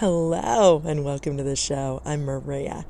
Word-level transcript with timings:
Hello, 0.00 0.80
and 0.86 1.04
welcome 1.04 1.36
to 1.38 1.42
the 1.42 1.56
show. 1.56 2.00
I'm 2.04 2.24
Maria. 2.24 2.86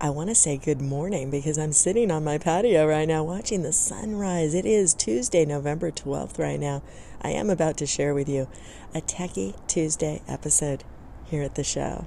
I 0.00 0.10
want 0.10 0.28
to 0.28 0.34
say 0.34 0.56
good 0.56 0.80
morning 0.80 1.30
because 1.30 1.56
I'm 1.56 1.70
sitting 1.70 2.10
on 2.10 2.24
my 2.24 2.36
patio 2.36 2.84
right 2.84 3.06
now 3.06 3.22
watching 3.22 3.62
the 3.62 3.72
sunrise. 3.72 4.54
It 4.54 4.66
is 4.66 4.92
Tuesday, 4.92 5.44
November 5.44 5.92
12th, 5.92 6.36
right 6.36 6.58
now. 6.58 6.82
I 7.22 7.30
am 7.30 7.48
about 7.48 7.76
to 7.76 7.86
share 7.86 8.12
with 8.12 8.28
you 8.28 8.48
a 8.92 9.02
Techie 9.02 9.54
Tuesday 9.68 10.20
episode 10.26 10.82
here 11.26 11.44
at 11.44 11.54
the 11.54 11.62
show. 11.62 12.06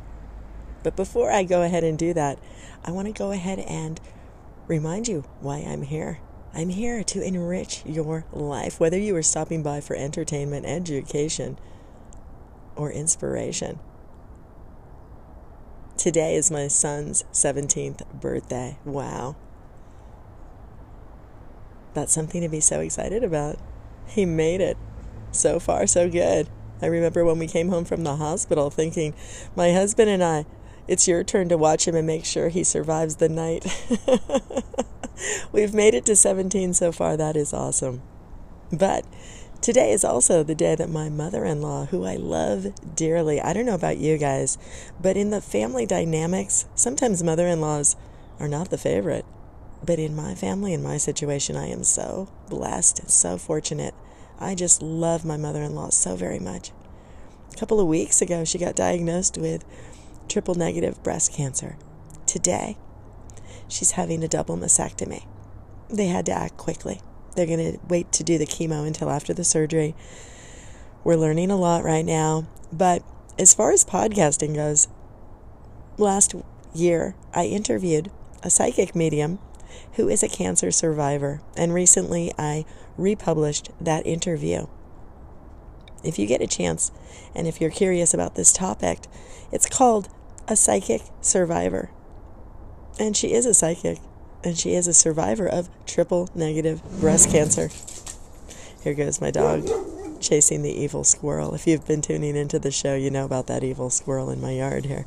But 0.84 0.98
before 0.98 1.32
I 1.32 1.44
go 1.44 1.62
ahead 1.62 1.86
and 1.86 1.98
do 1.98 2.14
that, 2.14 2.40
I 2.84 2.92
want 2.92 3.08
to 3.08 3.14
go 3.14 3.32
ahead 3.32 3.60
and 3.60 4.02
remind 4.68 5.08
you 5.08 5.24
why 5.40 5.60
I'm 5.60 5.84
here. 5.84 6.20
I'm 6.54 6.68
here 6.68 7.06
to 7.06 7.22
enrich 7.22 7.84
your 7.86 8.26
life, 8.34 8.82
whether 8.82 9.00
you 9.00 9.16
are 9.16 9.24
stopping 9.24 9.64
by 9.64 9.80
for 9.80 9.96
entertainment, 9.96 10.66
education, 10.66 11.58
or 12.78 12.92
inspiration. 12.92 13.80
Today 15.98 16.36
is 16.36 16.52
my 16.52 16.68
son's 16.68 17.24
17th 17.34 18.22
birthday. 18.22 18.78
Wow. 18.86 19.36
That's 21.94 22.14
something 22.14 22.42
to 22.42 22.50
be 22.50 22.60
so 22.60 22.80
excited 22.80 23.24
about. 23.24 23.58
He 24.06 24.26
made 24.26 24.62
it. 24.62 24.78
So 25.32 25.60
far, 25.60 25.88
so 25.88 26.10
good. 26.10 26.48
I 26.82 26.86
remember 26.86 27.26
when 27.26 27.40
we 27.40 27.48
came 27.48 27.70
home 27.70 27.86
from 27.86 28.04
the 28.04 28.18
hospital 28.18 28.70
thinking, 28.70 29.16
my 29.56 29.74
husband 29.74 30.10
and 30.10 30.24
I, 30.24 30.46
it's 30.88 31.08
your 31.08 31.24
turn 31.24 31.50
to 31.50 31.58
watch 31.58 31.88
him 31.88 31.96
and 31.96 32.08
make 32.08 32.24
sure 32.24 32.50
he 32.50 32.64
survives 32.64 33.16
the 33.16 33.30
night. 33.30 33.66
We've 35.52 35.74
made 35.74 35.94
it 35.94 36.06
to 36.06 36.16
17 36.16 36.74
so 36.74 36.92
far. 36.92 37.18
That 37.18 37.36
is 37.36 37.54
awesome. 37.54 38.02
But 38.72 39.06
Today 39.62 39.92
is 39.92 40.06
also 40.06 40.44
the 40.44 40.56
day 40.56 40.76
that 40.76 40.90
my 40.90 41.10
mother 41.10 41.44
in 41.44 41.62
law, 41.62 41.86
who 41.86 42.06
I 42.06 42.16
love 42.16 42.68
dearly, 42.96 43.42
I 43.42 43.54
don't 43.54 43.66
know 43.66 43.76
about 43.76 43.98
you 43.98 44.18
guys, 44.18 44.58
but 45.02 45.18
in 45.18 45.32
the 45.32 45.42
family 45.42 45.86
dynamics, 45.86 46.66
sometimes 46.76 47.24
mother 47.24 47.48
in 47.48 47.60
laws 47.60 47.96
are 48.40 48.48
not 48.48 48.70
the 48.70 48.78
favorite. 48.78 49.26
But 49.86 50.00
in 50.00 50.16
my 50.16 50.36
family, 50.36 50.74
in 50.74 50.84
my 50.84 50.98
situation, 50.98 51.56
I 51.56 51.68
am 51.68 51.84
so 51.84 52.30
blessed 52.50 53.10
so 53.10 53.38
fortunate. 53.38 53.94
I 54.40 54.56
just 54.56 54.82
love 54.82 55.26
my 55.26 55.38
mother 55.38 55.64
in 55.64 55.76
law 55.76 55.90
so 55.90 56.16
very 56.16 56.40
much. 56.40 56.72
A 57.52 57.58
couple 57.58 57.80
of 57.80 57.88
weeks 57.88 58.22
ago, 58.22 58.46
she 58.46 58.58
got 58.58 58.76
diagnosed 58.76 59.38
with 59.38 59.66
triple 60.30 60.56
negative 60.56 61.02
breast 61.04 61.34
cancer. 61.34 61.78
Today, 62.26 62.78
she's 63.68 63.92
having 63.92 64.24
a 64.24 64.28
double 64.28 64.58
mastectomy. 64.58 65.26
They 65.90 66.08
had 66.08 66.26
to 66.28 66.34
act 66.34 66.58
quickly. 66.58 67.02
They're 67.38 67.46
going 67.46 67.74
to 67.74 67.80
wait 67.88 68.12
to 68.14 68.24
do 68.24 68.40
the 68.40 68.48
chemo 68.48 68.88
until 68.88 69.12
after 69.12 69.32
the 69.32 69.44
surgery. 69.44 69.94
We're 71.04 71.18
learning 71.18 71.52
a 71.52 71.56
lot 71.56 71.84
right 71.84 72.04
now. 72.04 72.48
But 72.74 73.04
as 73.38 73.54
far 73.54 73.72
as 73.72 73.86
podcasting 73.86 74.56
goes, 74.56 74.88
last 76.00 76.34
year 76.74 77.14
I 77.36 77.46
interviewed 77.46 78.10
a 78.42 78.50
psychic 78.50 78.96
medium 78.96 79.38
who 79.94 80.10
is 80.10 80.24
a 80.24 80.28
cancer 80.28 80.72
survivor. 80.72 81.42
And 81.56 81.76
recently 81.76 82.34
I 82.40 82.66
republished 82.98 83.70
that 83.80 84.08
interview. 84.08 84.66
If 86.04 86.18
you 86.18 86.26
get 86.26 86.42
a 86.42 86.48
chance, 86.48 86.92
and 87.36 87.46
if 87.48 87.62
you're 87.62 87.70
curious 87.70 88.16
about 88.16 88.34
this 88.34 88.52
topic, 88.52 89.02
it's 89.52 89.70
called 89.70 90.10
A 90.48 90.56
Psychic 90.56 91.04
Survivor. 91.22 91.92
And 93.00 93.16
she 93.16 93.34
is 93.34 93.46
a 93.46 93.54
psychic 93.54 94.00
and 94.48 94.58
she 94.58 94.74
is 94.74 94.88
a 94.88 94.94
survivor 94.94 95.46
of 95.46 95.68
triple 95.86 96.30
negative 96.34 96.82
breast 97.02 97.30
cancer. 97.30 97.70
Here 98.82 98.94
goes 98.94 99.20
my 99.20 99.30
dog 99.30 99.68
chasing 100.22 100.62
the 100.62 100.72
evil 100.72 101.04
squirrel. 101.04 101.54
If 101.54 101.68
you've 101.68 101.86
been 101.86 102.02
tuning 102.02 102.38
into 102.38 102.58
the 102.58 102.72
show, 102.72 102.96
you 102.96 103.12
know 103.12 103.26
about 103.26 103.48
that 103.48 103.62
evil 103.62 103.90
squirrel 103.90 104.30
in 104.30 104.40
my 104.40 104.52
yard 104.52 104.86
here. 104.86 105.06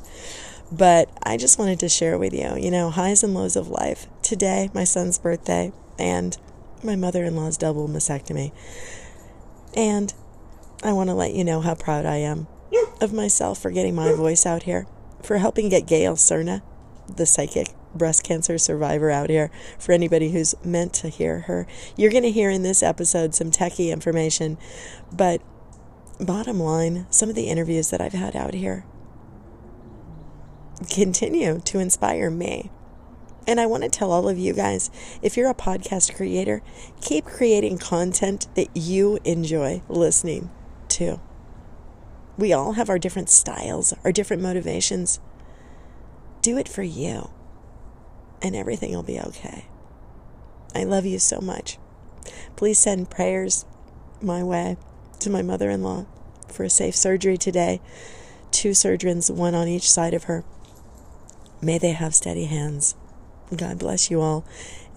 But 0.71 1.09
I 1.23 1.37
just 1.37 1.57
wanted 1.57 1.79
to 1.79 1.89
share 1.89 2.19
with 2.19 2.33
you, 2.33 2.55
you 2.55 2.69
know, 2.69 2.91
highs 2.91 3.23
and 3.23 3.33
lows 3.33 3.55
of 3.55 3.67
life. 3.67 4.05
Today, 4.21 4.69
my 4.75 4.83
son's 4.83 5.17
birthday, 5.17 5.73
and 5.97 6.37
my 6.83 6.95
mother 6.95 7.25
in 7.25 7.35
law's 7.35 7.57
double 7.57 7.87
mastectomy. 7.89 8.51
And 9.75 10.13
I 10.83 10.93
want 10.93 11.09
to 11.09 11.15
let 11.15 11.33
you 11.33 11.43
know 11.43 11.61
how 11.61 11.73
proud 11.73 12.05
I 12.05 12.17
am 12.17 12.45
of 13.01 13.11
myself 13.11 13.59
for 13.59 13.71
getting 13.71 13.95
my 13.95 14.13
voice 14.13 14.45
out 14.45 14.63
here, 14.63 14.85
for 15.23 15.39
helping 15.39 15.67
get 15.67 15.87
Gail 15.87 16.15
Cerna, 16.15 16.61
the 17.13 17.25
psychic, 17.25 17.69
breast 17.93 18.23
cancer 18.23 18.57
survivor 18.57 19.09
out 19.11 19.29
here 19.29 19.51
for 19.79 19.91
anybody 19.91 20.31
who's 20.31 20.55
meant 20.63 20.93
to 20.93 21.09
hear 21.09 21.41
her. 21.41 21.67
You're 21.95 22.11
going 22.11 22.23
to 22.23 22.31
hear 22.31 22.49
in 22.49 22.63
this 22.63 22.83
episode 22.83 23.35
some 23.35 23.51
techie 23.51 23.91
information, 23.91 24.57
but 25.11 25.41
bottom 26.19 26.59
line, 26.59 27.07
some 27.09 27.29
of 27.29 27.35
the 27.35 27.49
interviews 27.49 27.89
that 27.89 28.01
I've 28.01 28.13
had 28.13 28.35
out 28.35 28.53
here 28.53 28.85
continue 30.89 31.59
to 31.59 31.79
inspire 31.79 32.29
me. 32.29 32.71
And 33.47 33.59
I 33.59 33.65
want 33.65 33.83
to 33.83 33.89
tell 33.89 34.11
all 34.11 34.29
of 34.29 34.37
you 34.37 34.53
guys 34.53 34.91
if 35.21 35.35
you're 35.35 35.49
a 35.49 35.55
podcast 35.55 36.15
creator, 36.15 36.61
keep 37.01 37.25
creating 37.25 37.79
content 37.79 38.47
that 38.55 38.69
you 38.75 39.19
enjoy 39.23 39.81
listening 39.89 40.51
to. 40.89 41.19
We 42.37 42.53
all 42.53 42.73
have 42.73 42.89
our 42.89 42.99
different 42.99 43.29
styles, 43.29 43.93
our 44.03 44.11
different 44.11 44.41
motivations. 44.41 45.19
Do 46.41 46.57
it 46.57 46.67
for 46.67 46.83
you 46.83 47.29
and 48.41 48.55
everything 48.55 48.93
will 48.93 49.03
be 49.03 49.19
okay. 49.19 49.65
I 50.73 50.83
love 50.83 51.05
you 51.05 51.19
so 51.19 51.39
much. 51.39 51.77
Please 52.55 52.79
send 52.79 53.09
prayers 53.09 53.65
my 54.21 54.43
way 54.43 54.77
to 55.19 55.29
my 55.29 55.41
mother 55.41 55.69
in 55.69 55.83
law 55.83 56.05
for 56.47 56.63
a 56.63 56.69
safe 56.69 56.95
surgery 56.95 57.37
today. 57.37 57.81
Two 58.51 58.73
surgeons, 58.73 59.31
one 59.31 59.55
on 59.55 59.67
each 59.67 59.89
side 59.89 60.13
of 60.13 60.25
her. 60.25 60.43
May 61.61 61.77
they 61.77 61.91
have 61.91 62.15
steady 62.15 62.45
hands. 62.45 62.95
God 63.55 63.79
bless 63.79 64.09
you 64.09 64.21
all. 64.21 64.45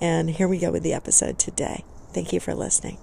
And 0.00 0.30
here 0.30 0.48
we 0.48 0.58
go 0.58 0.70
with 0.70 0.82
the 0.82 0.92
episode 0.92 1.38
today. 1.38 1.84
Thank 2.12 2.32
you 2.32 2.40
for 2.40 2.54
listening. 2.54 2.98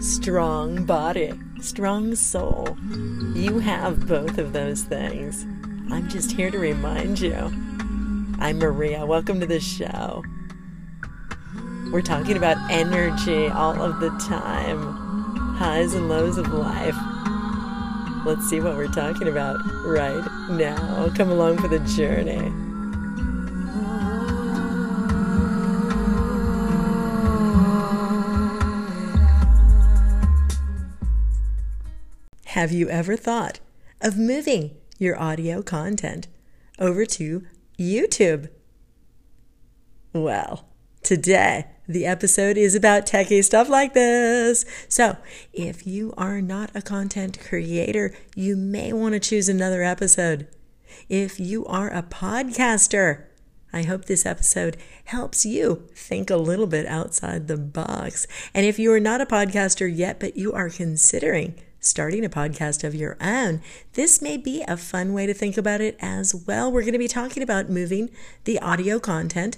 Strong 0.00 0.84
body, 0.84 1.32
strong 1.60 2.14
soul. 2.14 2.76
You 3.34 3.58
have 3.58 4.06
both 4.06 4.38
of 4.38 4.52
those 4.52 4.82
things. 4.82 5.46
I'm 5.88 6.08
just 6.08 6.32
here 6.32 6.50
to 6.50 6.58
remind 6.58 7.20
you. 7.20 7.32
I'm 8.40 8.58
Maria. 8.58 9.06
Welcome 9.06 9.38
to 9.38 9.46
the 9.46 9.60
show. 9.60 10.24
We're 11.92 12.02
talking 12.02 12.36
about 12.36 12.56
energy 12.70 13.46
all 13.46 13.80
of 13.80 14.00
the 14.00 14.10
time, 14.18 14.94
highs 15.56 15.94
and 15.94 16.08
lows 16.08 16.38
of 16.38 16.52
life. 16.52 16.96
Let's 18.24 18.50
see 18.50 18.60
what 18.60 18.76
we're 18.76 18.88
talking 18.88 19.28
about 19.28 19.58
right 19.84 20.26
now. 20.50 21.08
Come 21.14 21.30
along 21.30 21.58
for 21.58 21.68
the 21.68 21.78
journey. 21.78 22.52
Have 32.46 32.72
you 32.72 32.88
ever 32.88 33.16
thought 33.16 33.60
of 34.00 34.18
moving 34.18 34.76
your 34.98 35.20
audio 35.20 35.62
content 35.62 36.28
over 36.78 37.06
to 37.06 37.44
YouTube. 37.78 38.48
Well, 40.12 40.68
today 41.02 41.66
the 41.88 42.06
episode 42.06 42.56
is 42.56 42.74
about 42.74 43.06
techie 43.06 43.44
stuff 43.44 43.68
like 43.68 43.94
this. 43.94 44.64
So, 44.88 45.16
if 45.52 45.86
you 45.86 46.12
are 46.16 46.40
not 46.40 46.70
a 46.74 46.82
content 46.82 47.38
creator, 47.40 48.16
you 48.34 48.56
may 48.56 48.92
want 48.92 49.12
to 49.12 49.20
choose 49.20 49.48
another 49.48 49.82
episode. 49.82 50.48
If 51.08 51.38
you 51.38 51.64
are 51.66 51.92
a 51.92 52.02
podcaster, 52.02 53.26
I 53.72 53.82
hope 53.82 54.06
this 54.06 54.26
episode 54.26 54.76
helps 55.04 55.44
you 55.44 55.88
think 55.94 56.30
a 56.30 56.36
little 56.36 56.66
bit 56.66 56.86
outside 56.86 57.46
the 57.46 57.56
box. 57.58 58.26
And 58.54 58.66
if 58.66 58.78
you 58.78 58.92
are 58.92 59.00
not 59.00 59.20
a 59.20 59.26
podcaster 59.26 59.94
yet, 59.94 60.18
but 60.18 60.36
you 60.36 60.52
are 60.52 60.70
considering 60.70 61.54
starting 61.86 62.24
a 62.24 62.28
podcast 62.28 62.84
of 62.84 62.94
your 62.94 63.16
own, 63.20 63.62
this 63.94 64.20
may 64.20 64.36
be 64.36 64.64
a 64.66 64.76
fun 64.76 65.12
way 65.12 65.26
to 65.26 65.34
think 65.34 65.56
about 65.56 65.80
it 65.80 65.96
as 66.00 66.34
well. 66.34 66.70
We're 66.70 66.82
going 66.82 66.92
to 66.92 66.98
be 66.98 67.08
talking 67.08 67.42
about 67.42 67.70
moving 67.70 68.10
the 68.44 68.58
audio 68.60 68.98
content 68.98 69.56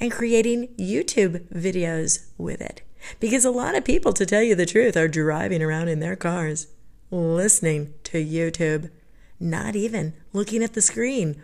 and 0.00 0.10
creating 0.10 0.68
YouTube 0.78 1.48
videos 1.52 2.26
with 2.38 2.60
it. 2.60 2.82
Because 3.20 3.44
a 3.44 3.50
lot 3.50 3.76
of 3.76 3.84
people, 3.84 4.12
to 4.14 4.26
tell 4.26 4.42
you 4.42 4.54
the 4.54 4.66
truth, 4.66 4.96
are 4.96 5.08
driving 5.08 5.62
around 5.62 5.88
in 5.88 6.00
their 6.00 6.16
cars 6.16 6.68
listening 7.10 7.94
to 8.04 8.24
YouTube, 8.24 8.90
not 9.38 9.76
even 9.76 10.14
looking 10.32 10.62
at 10.62 10.72
the 10.72 10.80
screen, 10.80 11.40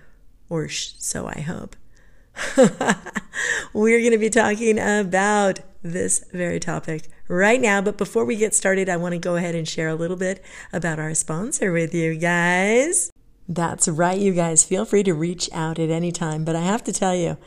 or 0.49 0.69
sh- 0.69 0.93
so 0.99 1.29
I 1.29 1.41
hope. 1.41 1.77
We're 3.73 4.01
going 4.01 4.13
to 4.13 4.19
be 4.19 4.31
talking 4.31 4.79
about 4.79 5.61
this 5.83 6.25
very 6.33 6.59
topic 6.59 7.09
right 7.33 7.61
now. 7.61 7.81
But 7.81 7.97
before 7.97 8.25
we 8.25 8.37
get 8.37 8.55
started, 8.55 8.89
I 8.89 8.97
want 8.97 9.13
to 9.13 9.19
go 9.19 9.37
ahead 9.37 9.55
and 9.55 9.67
share 9.67 9.89
a 9.89 9.95
little 9.95 10.17
bit 10.17 10.45
about 10.73 10.99
our 10.99 11.15
sponsor 11.15 11.73
with 11.73 11.95
you 11.95 12.17
guys. 12.17 13.11
That's 13.49 13.89
right, 13.89 14.19
you 14.19 14.33
guys. 14.33 14.65
Feel 14.65 14.85
free 14.85 15.03
to 15.03 15.15
reach 15.15 15.49
out 15.53 15.79
at 15.79 15.91
any 15.91 16.13
time. 16.13 16.45
But 16.45 16.57
I 16.57 16.61
have 16.61 16.85
to 16.85 16.93
tell 16.93 17.17
you, 17.17 17.39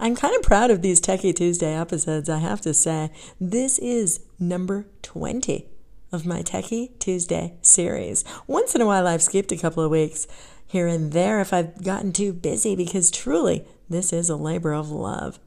I'm 0.00 0.16
kind 0.16 0.34
of 0.34 0.42
proud 0.42 0.70
of 0.70 0.82
these 0.82 1.00
Techie 1.00 1.36
Tuesday 1.36 1.74
episodes, 1.74 2.28
I 2.28 2.38
have 2.38 2.60
to 2.62 2.74
say. 2.74 3.10
This 3.40 3.78
is 3.78 4.20
number 4.40 4.86
20 5.02 5.68
of 6.10 6.26
my 6.26 6.42
Techie 6.42 6.98
Tuesday 6.98 7.54
series. 7.62 8.24
Once 8.46 8.74
in 8.74 8.80
a 8.80 8.86
while, 8.86 9.06
I've 9.06 9.22
skipped 9.22 9.52
a 9.52 9.56
couple 9.56 9.82
of 9.82 9.90
weeks 9.90 10.26
here 10.66 10.86
and 10.88 11.12
there 11.12 11.40
if 11.40 11.52
I've 11.52 11.84
gotten 11.84 12.12
too 12.12 12.32
busy 12.32 12.74
because 12.74 13.10
truly, 13.10 13.64
this 13.88 14.12
is 14.12 14.28
a 14.28 14.36
labor 14.36 14.72
of 14.72 14.90
love. 14.90 15.38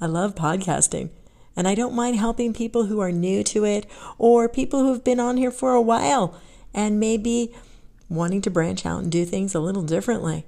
I 0.00 0.06
love 0.06 0.34
podcasting, 0.34 1.10
and 1.56 1.68
I 1.68 1.74
don't 1.74 1.94
mind 1.94 2.16
helping 2.16 2.52
people 2.52 2.86
who 2.86 3.00
are 3.00 3.12
new 3.12 3.42
to 3.44 3.64
it 3.64 3.86
or 4.18 4.48
people 4.48 4.80
who 4.80 4.92
have 4.92 5.04
been 5.04 5.20
on 5.20 5.36
here 5.36 5.50
for 5.50 5.74
a 5.74 5.82
while 5.82 6.40
and 6.72 6.98
maybe 6.98 7.54
wanting 8.08 8.42
to 8.42 8.50
branch 8.50 8.84
out 8.84 9.02
and 9.02 9.12
do 9.12 9.24
things 9.24 9.54
a 9.54 9.60
little 9.60 9.82
differently. 9.82 10.46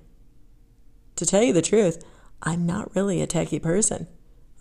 To 1.17 1.27
tell 1.27 1.43
you 1.43 1.53
the 1.53 1.63
truth, 1.63 2.05
I'm 2.43 2.67
not 2.67 2.95
really 2.95 3.23
a 3.23 3.27
techie 3.27 3.63
person. 3.63 4.07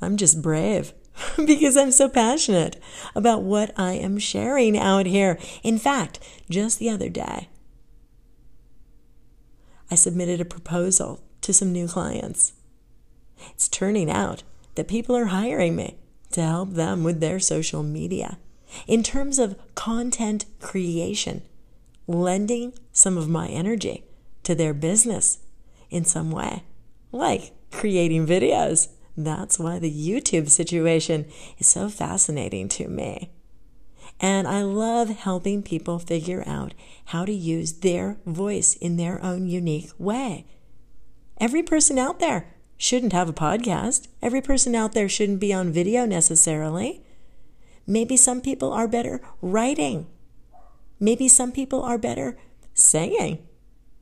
I'm 0.02 0.18
just 0.18 0.42
brave 0.42 0.94
because 1.38 1.76
I'm 1.76 1.92
so 1.92 2.08
passionate 2.10 2.82
about 3.16 3.44
what 3.44 3.78
I 3.78 3.94
am 3.94 4.18
sharing 4.18 4.78
out 4.78 5.06
here. 5.06 5.40
In 5.64 5.78
fact, 5.78 6.20
just 6.50 6.80
the 6.80 6.90
other 6.90 7.10
day, 7.10 7.50
I 9.90 9.96
submitted 9.96 10.42
a 10.42 10.46
proposal 10.46 11.22
to 11.42 11.54
some 11.54 11.72
new 11.72 11.88
clients. 11.88 12.54
It's 13.52 13.68
turning 13.68 14.10
out 14.10 14.44
that 14.76 14.88
people 14.88 15.16
are 15.16 15.26
hiring 15.26 15.76
me 15.76 15.98
to 16.36 16.42
help 16.42 16.74
them 16.74 17.06
with 17.06 17.22
their 17.22 17.40
social 17.40 17.82
media 17.82 18.38
in 18.88 19.02
terms 19.04 19.40
of 19.40 19.58
content 19.74 20.44
creation, 20.60 21.42
lending 22.08 22.74
some 22.92 23.18
of 23.18 23.30
my 23.30 23.48
energy 23.48 24.04
to 24.44 24.54
their 24.54 24.74
business 24.74 25.40
in 25.90 26.04
some 26.04 26.32
way, 26.32 26.64
like 27.14 27.54
creating 27.72 28.28
videos. 28.28 28.90
That's 29.16 29.58
why 29.58 29.80
the 29.80 29.90
YouTube 29.90 30.50
situation 30.50 31.26
is 31.58 31.68
so 31.68 31.88
fascinating 31.88 32.68
to 32.70 32.90
me. 32.90 33.32
And 34.20 34.46
I 34.46 34.62
love 34.64 35.08
helping 35.10 35.64
people 35.64 36.00
figure 36.00 36.44
out 36.46 36.74
how 37.06 37.24
to 37.24 37.34
use 37.34 37.72
their 37.80 38.18
voice 38.26 38.76
in 38.76 38.98
their 38.98 39.24
own 39.24 39.48
unique 39.48 39.92
way. 39.98 40.46
Every 41.40 41.64
person 41.64 41.98
out 41.98 42.20
there 42.20 42.55
shouldn't 42.78 43.14
have 43.14 43.30
a 43.30 43.34
podcast. 43.34 44.08
Every 44.22 44.42
person 44.42 44.76
out 44.76 44.94
there 44.94 45.10
shouldn't 45.10 45.40
be 45.40 45.54
on 45.54 45.72
video 45.72 46.06
necessarily. 46.06 47.02
Maybe 47.88 48.18
some 48.18 48.42
people 48.42 48.74
are 48.74 48.88
better 48.88 49.22
writing. 49.42 50.08
Maybe 51.00 51.28
some 51.28 51.52
people 51.52 51.84
are 51.84 51.98
better 51.98 52.38
singing 52.74 53.40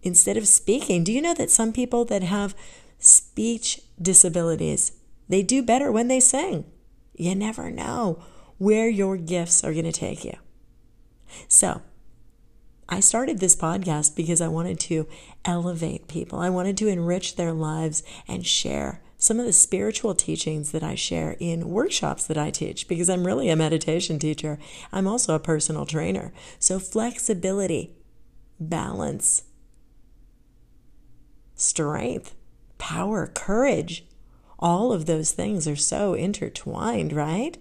instead 0.01 0.37
of 0.37 0.47
speaking. 0.47 1.03
Do 1.03 1.11
you 1.11 1.21
know 1.21 1.33
that 1.33 1.49
some 1.51 1.73
people 1.73 2.05
that 2.05 2.23
have 2.23 2.55
speech 2.99 3.81
disabilities, 4.01 4.93
they 5.27 5.41
do 5.41 5.61
better 5.63 5.91
when 5.91 6.07
they 6.07 6.19
sing? 6.19 6.65
You 7.15 7.35
never 7.35 7.69
know 7.69 8.23
where 8.57 8.87
your 8.87 9.17
gifts 9.17 9.63
are 9.63 9.73
going 9.73 9.85
to 9.85 9.91
take 9.91 10.23
you. 10.23 10.37
So, 11.47 11.81
I 12.87 12.99
started 12.99 13.39
this 13.39 13.55
podcast 13.55 14.15
because 14.15 14.41
I 14.41 14.47
wanted 14.47 14.79
to 14.81 15.07
elevate 15.45 16.07
people. 16.07 16.39
I 16.39 16.49
wanted 16.49 16.77
to 16.77 16.87
enrich 16.87 17.35
their 17.35 17.53
lives 17.53 18.03
and 18.27 18.45
share 18.45 19.01
some 19.17 19.39
of 19.39 19.45
the 19.45 19.53
spiritual 19.53 20.13
teachings 20.13 20.73
that 20.73 20.83
I 20.83 20.95
share 20.95 21.37
in 21.39 21.69
workshops 21.69 22.27
that 22.27 22.37
I 22.37 22.49
teach 22.49 22.89
because 22.89 23.09
I'm 23.09 23.25
really 23.25 23.49
a 23.49 23.55
meditation 23.55 24.19
teacher. 24.19 24.59
I'm 24.91 25.07
also 25.07 25.33
a 25.33 25.39
personal 25.39 25.85
trainer. 25.85 26.33
So, 26.59 26.77
flexibility, 26.77 27.95
balance, 28.59 29.43
strength, 31.55 32.35
power, 32.77 33.27
courage, 33.27 34.05
all 34.59 34.91
of 34.91 35.05
those 35.05 35.31
things 35.31 35.69
are 35.69 35.75
so 35.77 36.13
intertwined, 36.13 37.13
right? 37.13 37.57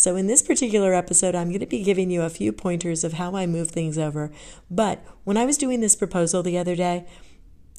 So, 0.00 0.16
in 0.16 0.28
this 0.28 0.40
particular 0.40 0.94
episode, 0.94 1.34
I'm 1.34 1.48
going 1.48 1.60
to 1.60 1.66
be 1.66 1.82
giving 1.82 2.10
you 2.10 2.22
a 2.22 2.30
few 2.30 2.52
pointers 2.52 3.04
of 3.04 3.12
how 3.12 3.36
I 3.36 3.44
move 3.44 3.68
things 3.68 3.98
over. 3.98 4.32
But 4.70 5.04
when 5.24 5.36
I 5.36 5.44
was 5.44 5.58
doing 5.58 5.82
this 5.82 5.94
proposal 5.94 6.42
the 6.42 6.56
other 6.56 6.74
day, 6.74 7.04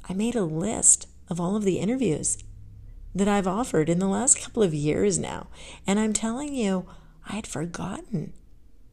I 0.08 0.14
made 0.14 0.36
a 0.36 0.44
list 0.44 1.08
of 1.32 1.42
all 1.42 1.56
of 1.56 1.64
the 1.64 1.80
interviews 1.80 2.38
that 3.16 3.28
I've 3.28 3.48
offered 3.48 3.90
in 3.90 3.98
the 3.98 4.08
last 4.08 4.40
couple 4.40 4.62
of 4.62 4.72
years 4.72 5.18
now. 5.18 5.48
And 5.88 6.00
I'm 6.00 6.14
telling 6.14 6.54
you, 6.54 6.86
I'd 7.28 7.48
forgotten 7.48 8.34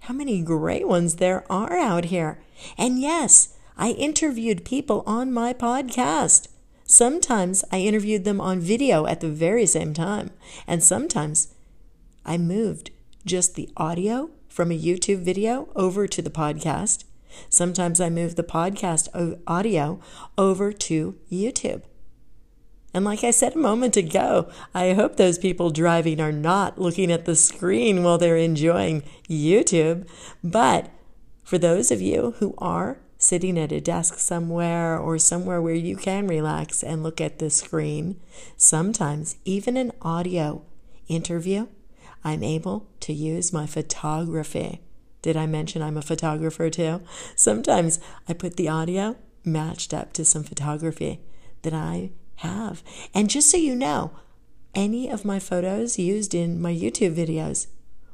how 0.05 0.15
many 0.15 0.41
great 0.41 0.89
ones 0.89 1.17
there 1.17 1.45
are 1.53 1.77
out 1.77 2.07
here. 2.07 2.43
And 2.79 2.99
yes, 2.99 3.59
I 3.77 3.91
interviewed 3.91 4.65
people 4.65 5.03
on 5.07 5.35
my 5.35 5.53
podcast. 5.53 6.49
Sometimes 6.87 7.63
I 7.71 7.81
interviewed 7.81 8.25
them 8.25 8.41
on 8.41 8.59
video 8.59 9.05
at 9.05 9.21
the 9.21 9.29
very 9.29 9.67
same 9.67 9.93
time, 9.93 10.31
and 10.67 10.83
sometimes 10.83 11.49
I 12.25 12.39
moved 12.39 12.91
just 13.25 13.55
the 13.55 13.69
audio 13.77 14.31
from 14.49 14.71
a 14.71 14.79
YouTube 14.79 15.23
video 15.23 15.69
over 15.77 16.07
to 16.07 16.23
the 16.23 16.31
podcast. 16.31 17.05
Sometimes 17.49 18.01
I 18.01 18.11
move 18.11 18.37
the 18.37 18.43
podcast 18.43 19.09
audio 19.47 20.01
over 20.37 20.73
to 20.73 21.17
YouTube. 21.31 21.83
And 22.95 23.05
like 23.05 23.23
I 23.23 23.31
said 23.31 23.55
a 23.55 23.59
moment 23.59 23.97
ago, 23.97 24.51
I 24.75 24.95
hope 24.95 25.17
those 25.17 25.39
people 25.39 25.71
driving 25.71 26.21
are 26.21 26.33
not 26.33 26.81
looking 26.81 27.13
at 27.13 27.27
the 27.27 27.37
screen 27.37 28.03
while 28.03 28.19
they're 28.19 28.37
enjoying 28.37 29.03
YouTube. 29.29 30.09
But 30.43 30.91
for 31.45 31.59
those 31.59 31.91
of 31.91 32.01
you 32.01 32.35
who 32.39 32.55
are 32.59 32.99
sitting 33.19 33.59
at 33.59 33.73
a 33.73 33.81
desk 33.81 34.19
somewhere 34.19 34.99
or 34.99 35.19
somewhere 35.19 35.61
where 35.61 35.75
you 35.75 35.97
can 35.97 36.27
relax 36.27 36.83
and 36.83 37.03
look 37.03 37.21
at 37.21 37.39
the 37.39 37.51
screen, 37.51 38.19
sometimes 38.57 39.37
even 39.45 39.77
an 39.77 39.93
audio 40.01 40.63
interview 41.09 41.67
I'm 42.25 42.43
able 42.43 42.89
to 43.01 43.13
use 43.13 43.53
my 43.53 43.67
photography. 43.67 44.81
Did 45.23 45.37
I 45.37 45.47
mention 45.47 45.83
I'm 45.83 45.97
a 45.97 46.03
photographer 46.03 46.71
too? 46.71 47.03
Sometimes 47.35 47.99
I 48.29 48.33
put 48.33 48.57
the 48.57 48.69
audio 48.69 49.17
matched 49.45 49.95
up 49.95 50.13
to 50.15 50.25
some 50.25 50.45
photography 50.45 51.21
that 51.63 51.73
I 51.73 52.11
have. 52.37 52.83
And 53.15 53.31
just 53.31 53.51
so 53.51 53.57
you 53.57 53.75
know, 53.75 54.13
any 54.75 55.11
of 55.11 55.25
my 55.25 55.39
photos 55.39 55.99
used 55.99 56.35
in 56.35 56.61
my 56.61 56.73
YouTube 56.73 57.17
videos 57.17 57.67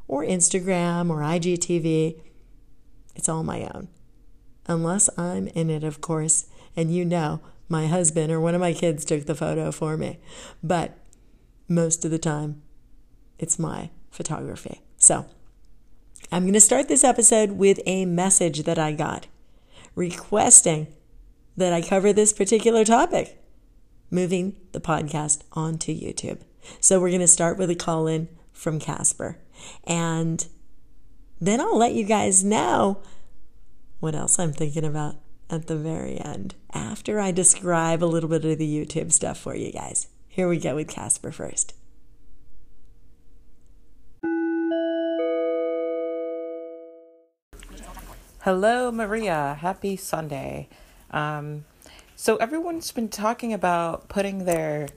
or 0.08 0.24
Instagram 0.24 1.10
or 1.10 1.18
IGTV, 1.18 2.20
it's 3.14 3.28
all 3.28 3.42
my 3.42 3.68
own. 3.74 3.88
Unless 4.66 5.10
I'm 5.18 5.48
in 5.48 5.68
it, 5.68 5.84
of 5.84 6.00
course, 6.00 6.46
and 6.76 6.94
you 6.94 7.04
know 7.04 7.40
my 7.68 7.86
husband 7.86 8.32
or 8.32 8.40
one 8.40 8.54
of 8.54 8.60
my 8.60 8.72
kids 8.72 9.04
took 9.04 9.26
the 9.26 9.34
photo 9.34 9.70
for 9.70 9.96
me. 9.96 10.18
But 10.62 10.98
most 11.68 12.04
of 12.04 12.10
the 12.10 12.18
time, 12.18 12.62
it's 13.44 13.58
my 13.58 13.90
photography. 14.10 14.80
So, 14.96 15.26
I'm 16.32 16.44
going 16.44 16.54
to 16.54 16.60
start 16.60 16.88
this 16.88 17.04
episode 17.04 17.52
with 17.52 17.78
a 17.84 18.06
message 18.06 18.62
that 18.62 18.78
I 18.78 18.92
got 18.92 19.26
requesting 19.94 20.86
that 21.54 21.70
I 21.70 21.82
cover 21.82 22.10
this 22.10 22.32
particular 22.32 22.86
topic, 22.86 23.38
moving 24.10 24.56
the 24.72 24.80
podcast 24.80 25.42
onto 25.52 25.92
YouTube. 25.94 26.40
So, 26.80 26.98
we're 26.98 27.10
going 27.10 27.20
to 27.20 27.28
start 27.28 27.58
with 27.58 27.68
a 27.68 27.74
call 27.74 28.06
in 28.06 28.28
from 28.50 28.80
Caspher. 28.80 29.36
And 29.84 30.46
then 31.38 31.60
I'll 31.60 31.76
let 31.76 31.92
you 31.92 32.04
guys 32.04 32.42
know 32.42 33.02
what 34.00 34.14
else 34.14 34.38
I'm 34.38 34.54
thinking 34.54 34.86
about 34.86 35.16
at 35.50 35.66
the 35.66 35.76
very 35.76 36.18
end 36.18 36.54
after 36.72 37.20
I 37.20 37.30
describe 37.30 38.02
a 38.02 38.06
little 38.06 38.30
bit 38.30 38.46
of 38.46 38.56
the 38.56 38.86
YouTube 38.86 39.12
stuff 39.12 39.38
for 39.38 39.54
you 39.54 39.70
guys. 39.70 40.08
Here 40.28 40.48
we 40.48 40.56
go 40.56 40.76
with 40.76 40.88
Caspher 40.88 41.32
first. 41.34 41.74
Hello, 48.44 48.92
Maria. 48.92 49.56
Happy 49.60 49.96
Sunday. 49.96 50.68
Um, 51.10 51.64
so, 52.14 52.36
everyone's 52.36 52.92
been 52.92 53.08
talking 53.08 53.54
about 53.54 54.10
putting 54.10 54.44
their 54.44 54.88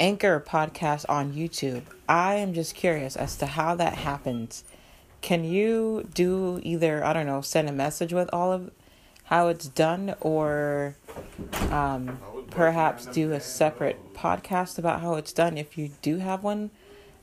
Anchor 0.00 0.44
podcast 0.44 1.06
on 1.08 1.32
YouTube. 1.32 1.82
I 2.08 2.34
am 2.34 2.52
just 2.52 2.74
curious 2.74 3.14
as 3.14 3.36
to 3.36 3.46
how 3.46 3.76
that 3.76 3.94
happens. 3.98 4.64
Can 5.20 5.44
you 5.44 6.08
do 6.12 6.58
either, 6.64 7.04
I 7.04 7.12
don't 7.12 7.26
know, 7.26 7.40
send 7.40 7.68
a 7.68 7.72
message 7.72 8.12
with 8.12 8.28
all 8.32 8.50
of 8.50 8.72
how 9.26 9.46
it's 9.46 9.68
done 9.68 10.16
or 10.18 10.96
um, 11.70 12.18
perhaps 12.50 13.06
do 13.06 13.30
a 13.30 13.38
separate 13.38 14.12
podcast 14.12 14.76
about 14.76 15.02
how 15.02 15.14
it's 15.14 15.32
done 15.32 15.56
if 15.56 15.78
you 15.78 15.90
do 16.02 16.16
have 16.18 16.42
one 16.42 16.72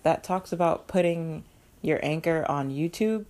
that 0.03 0.23
talks 0.23 0.53
about 0.53 0.87
putting 0.87 1.43
your 1.81 1.99
anchor 2.01 2.45
on 2.47 2.71
YouTube? 2.71 3.25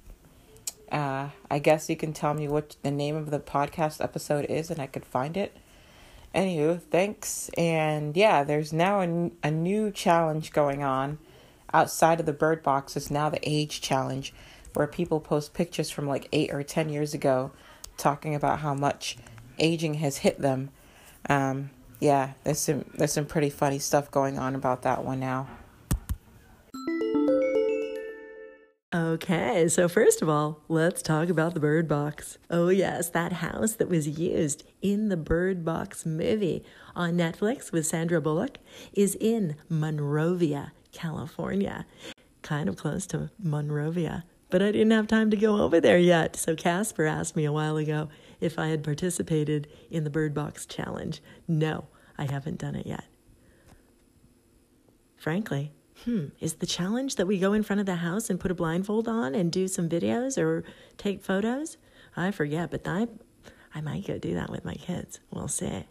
Uh, 0.91 1.29
I 1.49 1.59
guess 1.59 1.89
you 1.89 1.95
can 1.95 2.13
tell 2.13 2.33
me 2.33 2.47
what 2.47 2.75
the 2.81 2.91
name 2.91 3.15
of 3.15 3.31
the 3.31 3.39
podcast 3.39 4.03
episode 4.03 4.45
is 4.45 4.69
and 4.71 4.79
I 4.81 4.87
could 4.87 5.05
find 5.05 5.35
it. 5.35 5.57
Anywho, 6.33 6.81
thanks. 6.81 7.49
And 7.57 8.15
yeah, 8.15 8.43
there's 8.43 8.71
now 8.71 9.01
a, 9.01 9.31
a 9.43 9.51
new 9.51 9.91
challenge 9.91 10.53
going 10.53 10.83
on 10.83 11.17
outside 11.73 12.19
of 12.19 12.25
the 12.25 12.33
bird 12.33 12.63
box. 12.63 12.95
It's 12.95 13.11
now 13.11 13.29
the 13.29 13.39
age 13.43 13.81
challenge 13.81 14.33
where 14.73 14.87
people 14.87 15.19
post 15.19 15.53
pictures 15.53 15.89
from 15.89 16.07
like 16.07 16.27
eight 16.31 16.53
or 16.53 16.63
ten 16.63 16.89
years 16.89 17.13
ago 17.13 17.51
talking 17.97 18.35
about 18.35 18.59
how 18.59 18.73
much 18.73 19.17
aging 19.59 19.95
has 19.95 20.17
hit 20.17 20.39
them. 20.39 20.69
Um, 21.27 21.71
yeah, 21.99 22.33
there's 22.43 22.59
some 22.59 22.85
there's 22.93 23.13
some 23.13 23.25
pretty 23.25 23.49
funny 23.49 23.79
stuff 23.79 24.11
going 24.11 24.37
on 24.37 24.53
about 24.53 24.83
that 24.83 25.03
one 25.03 25.19
now. 25.19 25.47
Okay, 28.97 29.67
so 29.67 29.87
first 29.87 30.23
of 30.23 30.29
all, 30.29 30.63
let's 30.67 31.03
talk 31.03 31.29
about 31.29 31.53
the 31.53 31.59
Bird 31.59 31.87
Box. 31.87 32.39
Oh, 32.49 32.69
yes, 32.69 33.09
that 33.09 33.31
house 33.31 33.73
that 33.73 33.89
was 33.89 34.17
used 34.17 34.63
in 34.81 35.09
the 35.09 35.15
Bird 35.15 35.63
Box 35.63 36.03
movie 36.03 36.63
on 36.95 37.13
Netflix 37.13 37.71
with 37.71 37.85
Sandra 37.85 38.19
Bullock 38.19 38.57
is 38.93 39.13
in 39.13 39.55
Monrovia, 39.69 40.71
California. 40.91 41.85
Kind 42.41 42.67
of 42.67 42.75
close 42.75 43.05
to 43.07 43.29
Monrovia, 43.37 44.23
but 44.49 44.63
I 44.63 44.71
didn't 44.71 44.89
have 44.89 45.05
time 45.05 45.29
to 45.29 45.37
go 45.37 45.61
over 45.61 45.79
there 45.79 45.99
yet. 45.99 46.35
So 46.35 46.55
Caspher 46.55 47.07
asked 47.07 47.35
me 47.35 47.45
a 47.45 47.51
while 47.51 47.77
ago 47.77 48.09
if 48.41 48.57
I 48.57 48.69
had 48.69 48.83
participated 48.83 49.67
in 49.91 50.05
the 50.05 50.09
Bird 50.09 50.33
Box 50.33 50.65
Challenge. 50.65 51.21
No, 51.47 51.85
I 52.17 52.23
haven't 52.25 52.57
done 52.57 52.73
it 52.73 52.87
yet. 52.87 53.05
Frankly, 55.17 55.71
hmm, 56.05 56.27
is 56.39 56.55
the 56.55 56.65
challenge 56.65 57.15
that 57.15 57.27
we 57.27 57.39
go 57.39 57.53
in 57.53 57.63
front 57.63 57.79
of 57.79 57.85
the 57.85 57.95
house 57.95 58.29
and 58.29 58.39
put 58.39 58.51
a 58.51 58.55
blindfold 58.55 59.07
on 59.07 59.35
and 59.35 59.51
do 59.51 59.67
some 59.67 59.89
videos 59.89 60.37
or 60.37 60.63
take 60.97 61.23
photos? 61.23 61.77
I 62.15 62.31
forget, 62.31 62.71
but 62.71 62.87
I, 62.87 63.07
I 63.73 63.81
might 63.81 64.07
go 64.07 64.17
do 64.17 64.33
that 64.33 64.49
with 64.49 64.65
my 64.65 64.73
kids. 64.73 65.19
We'll 65.31 65.47
see. 65.47 65.85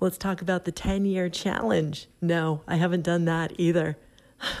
Let's 0.00 0.18
talk 0.18 0.40
about 0.40 0.64
the 0.64 0.72
10 0.72 1.04
year 1.04 1.28
challenge. 1.28 2.08
No, 2.20 2.62
I 2.66 2.76
haven't 2.76 3.02
done 3.02 3.24
that 3.24 3.52
either. 3.58 3.98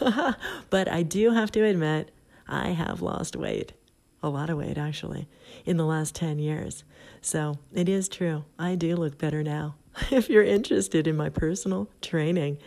but 0.70 0.88
I 0.88 1.02
do 1.02 1.30
have 1.30 1.52
to 1.52 1.64
admit, 1.64 2.10
I 2.48 2.70
have 2.70 3.02
lost 3.02 3.36
weight. 3.36 3.72
A 4.20 4.28
lot 4.28 4.50
of 4.50 4.58
weight, 4.58 4.76
actually, 4.76 5.28
in 5.64 5.76
the 5.76 5.86
last 5.86 6.14
10 6.16 6.40
years. 6.40 6.82
So 7.20 7.58
it 7.72 7.88
is 7.88 8.08
true. 8.08 8.44
I 8.58 8.74
do 8.74 8.96
look 8.96 9.16
better 9.16 9.44
now. 9.44 9.76
if 10.10 10.28
you're 10.28 10.42
interested 10.42 11.06
in 11.06 11.16
my 11.16 11.28
personal 11.28 11.88
training, 12.02 12.58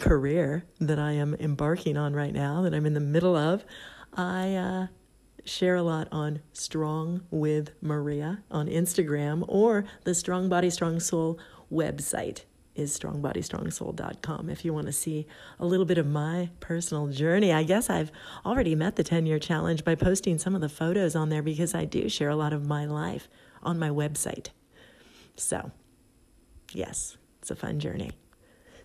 career 0.00 0.64
that 0.80 0.98
I 0.98 1.12
am 1.12 1.34
embarking 1.34 1.96
on 1.96 2.14
right 2.14 2.32
now, 2.32 2.62
that 2.62 2.74
I'm 2.74 2.86
in 2.86 2.94
the 2.94 3.00
middle 3.00 3.36
of, 3.36 3.64
I 4.14 4.54
uh, 4.54 4.86
share 5.44 5.76
a 5.76 5.82
lot 5.82 6.08
on 6.10 6.40
Strong 6.52 7.22
with 7.30 7.70
Maria 7.80 8.42
on 8.50 8.66
Instagram 8.66 9.44
or 9.46 9.84
the 10.04 10.14
Strong 10.14 10.48
Body 10.48 10.70
Strong 10.70 11.00
Soul 11.00 11.38
website 11.72 12.42
is 12.74 12.98
strongbodystrongsoul.com 12.98 14.48
if 14.48 14.64
you 14.64 14.72
want 14.72 14.86
to 14.86 14.92
see 14.92 15.26
a 15.58 15.66
little 15.66 15.84
bit 15.84 15.98
of 15.98 16.06
my 16.06 16.50
personal 16.60 17.08
journey. 17.08 17.52
I 17.52 17.62
guess 17.62 17.90
I've 17.90 18.10
already 18.44 18.74
met 18.74 18.96
the 18.96 19.04
10 19.04 19.26
year 19.26 19.38
challenge 19.38 19.84
by 19.84 19.94
posting 19.94 20.38
some 20.38 20.54
of 20.54 20.60
the 20.60 20.68
photos 20.68 21.14
on 21.14 21.28
there 21.28 21.42
because 21.42 21.74
I 21.74 21.84
do 21.84 22.08
share 22.08 22.30
a 22.30 22.36
lot 22.36 22.52
of 22.52 22.66
my 22.66 22.86
life 22.86 23.28
on 23.62 23.78
my 23.78 23.90
website. 23.90 24.48
So, 25.36 25.72
yes, 26.72 27.16
it's 27.40 27.50
a 27.50 27.56
fun 27.56 27.80
journey. 27.80 28.12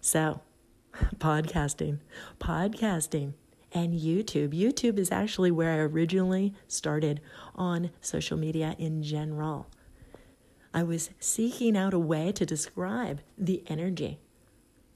So, 0.01 0.41
podcasting, 1.17 1.99
podcasting, 2.39 3.33
and 3.71 3.93
YouTube. 3.93 4.53
YouTube 4.53 4.97
is 4.97 5.11
actually 5.11 5.51
where 5.51 5.71
I 5.71 5.77
originally 5.77 6.53
started 6.67 7.21
on 7.55 7.91
social 8.01 8.37
media 8.37 8.75
in 8.77 9.03
general. 9.03 9.67
I 10.73 10.83
was 10.83 11.09
seeking 11.19 11.77
out 11.77 11.93
a 11.93 11.99
way 11.99 12.31
to 12.33 12.45
describe 12.45 13.21
the 13.37 13.63
energy 13.67 14.19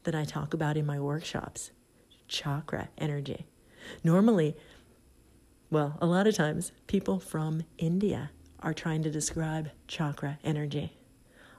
that 0.04 0.16
I 0.16 0.24
talk 0.24 0.54
about 0.54 0.78
in 0.78 0.86
my 0.86 1.00
workshops 1.00 1.72
chakra 2.28 2.90
energy. 2.98 3.48
Normally, 4.04 4.56
well, 5.72 5.98
a 6.00 6.06
lot 6.06 6.28
of 6.28 6.36
times, 6.36 6.72
people 6.88 7.20
from 7.20 7.64
India 7.78 8.32
are 8.60 8.74
trying 8.74 9.04
to 9.04 9.10
describe 9.10 9.72
chakra 9.88 10.38
energy. 10.44 10.94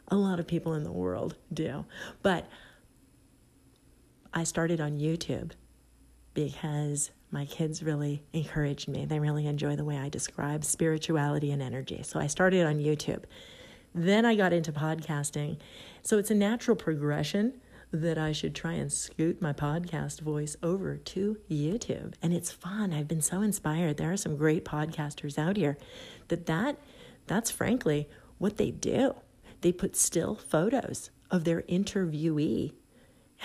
A 0.09 0.17
lot 0.17 0.39
of 0.39 0.47
people 0.47 0.75
in 0.75 0.85
the 0.85 0.93
world 0.93 1.37
do. 1.53 1.85
But 2.23 2.49
I 4.33 4.45
started 4.45 4.81
on 4.81 4.99
YouTube 4.99 5.53
because 6.35 7.11
my 7.31 7.45
kids 7.45 7.83
really 7.83 8.25
encouraged 8.33 8.89
me. 8.89 9.05
They 9.05 9.19
really 9.19 9.47
enjoy 9.47 9.77
the 9.77 9.85
way 9.85 9.99
I 9.99 10.09
describe 10.09 10.65
spirituality 10.65 11.51
and 11.51 11.63
energy. 11.63 12.03
So 12.03 12.19
I 12.19 12.27
started 12.27 12.67
on 12.67 12.79
YouTube. 12.79 13.25
Then 13.95 14.25
I 14.25 14.37
got 14.37 14.53
into 14.53 14.73
podcasting. 14.73 15.59
So 16.03 16.19
it's 16.19 16.31
a 16.31 16.35
natural 16.35 16.77
progression 16.77 17.61
that 17.93 18.19
I 18.19 18.31
should 18.33 18.55
try 18.55 18.75
and 18.75 18.93
scoot 18.93 19.43
my 19.43 19.53
podcast 19.53 20.21
voice 20.21 20.57
over 20.63 20.97
to 20.97 21.39
YouTube. 21.51 22.15
And 22.23 22.33
it's 22.33 22.53
fun. 22.53 22.93
I've 22.93 23.09
been 23.09 23.21
so 23.21 23.43
inspired. 23.43 23.97
There 23.97 24.13
are 24.13 24.17
some 24.17 24.37
great 24.37 24.65
podcasters 24.65 25.39
out 25.39 25.57
here 25.57 25.77
that 26.29 26.47
that 26.47 26.79
that's 27.27 27.51
frankly 27.51 28.09
what 28.39 28.57
they 28.59 28.71
do. 28.71 29.15
They 29.61 29.73
put 29.73 29.97
still 29.97 30.37
photos 30.37 31.11
of 31.31 31.45
their 31.45 31.63
interviewee 31.63 32.73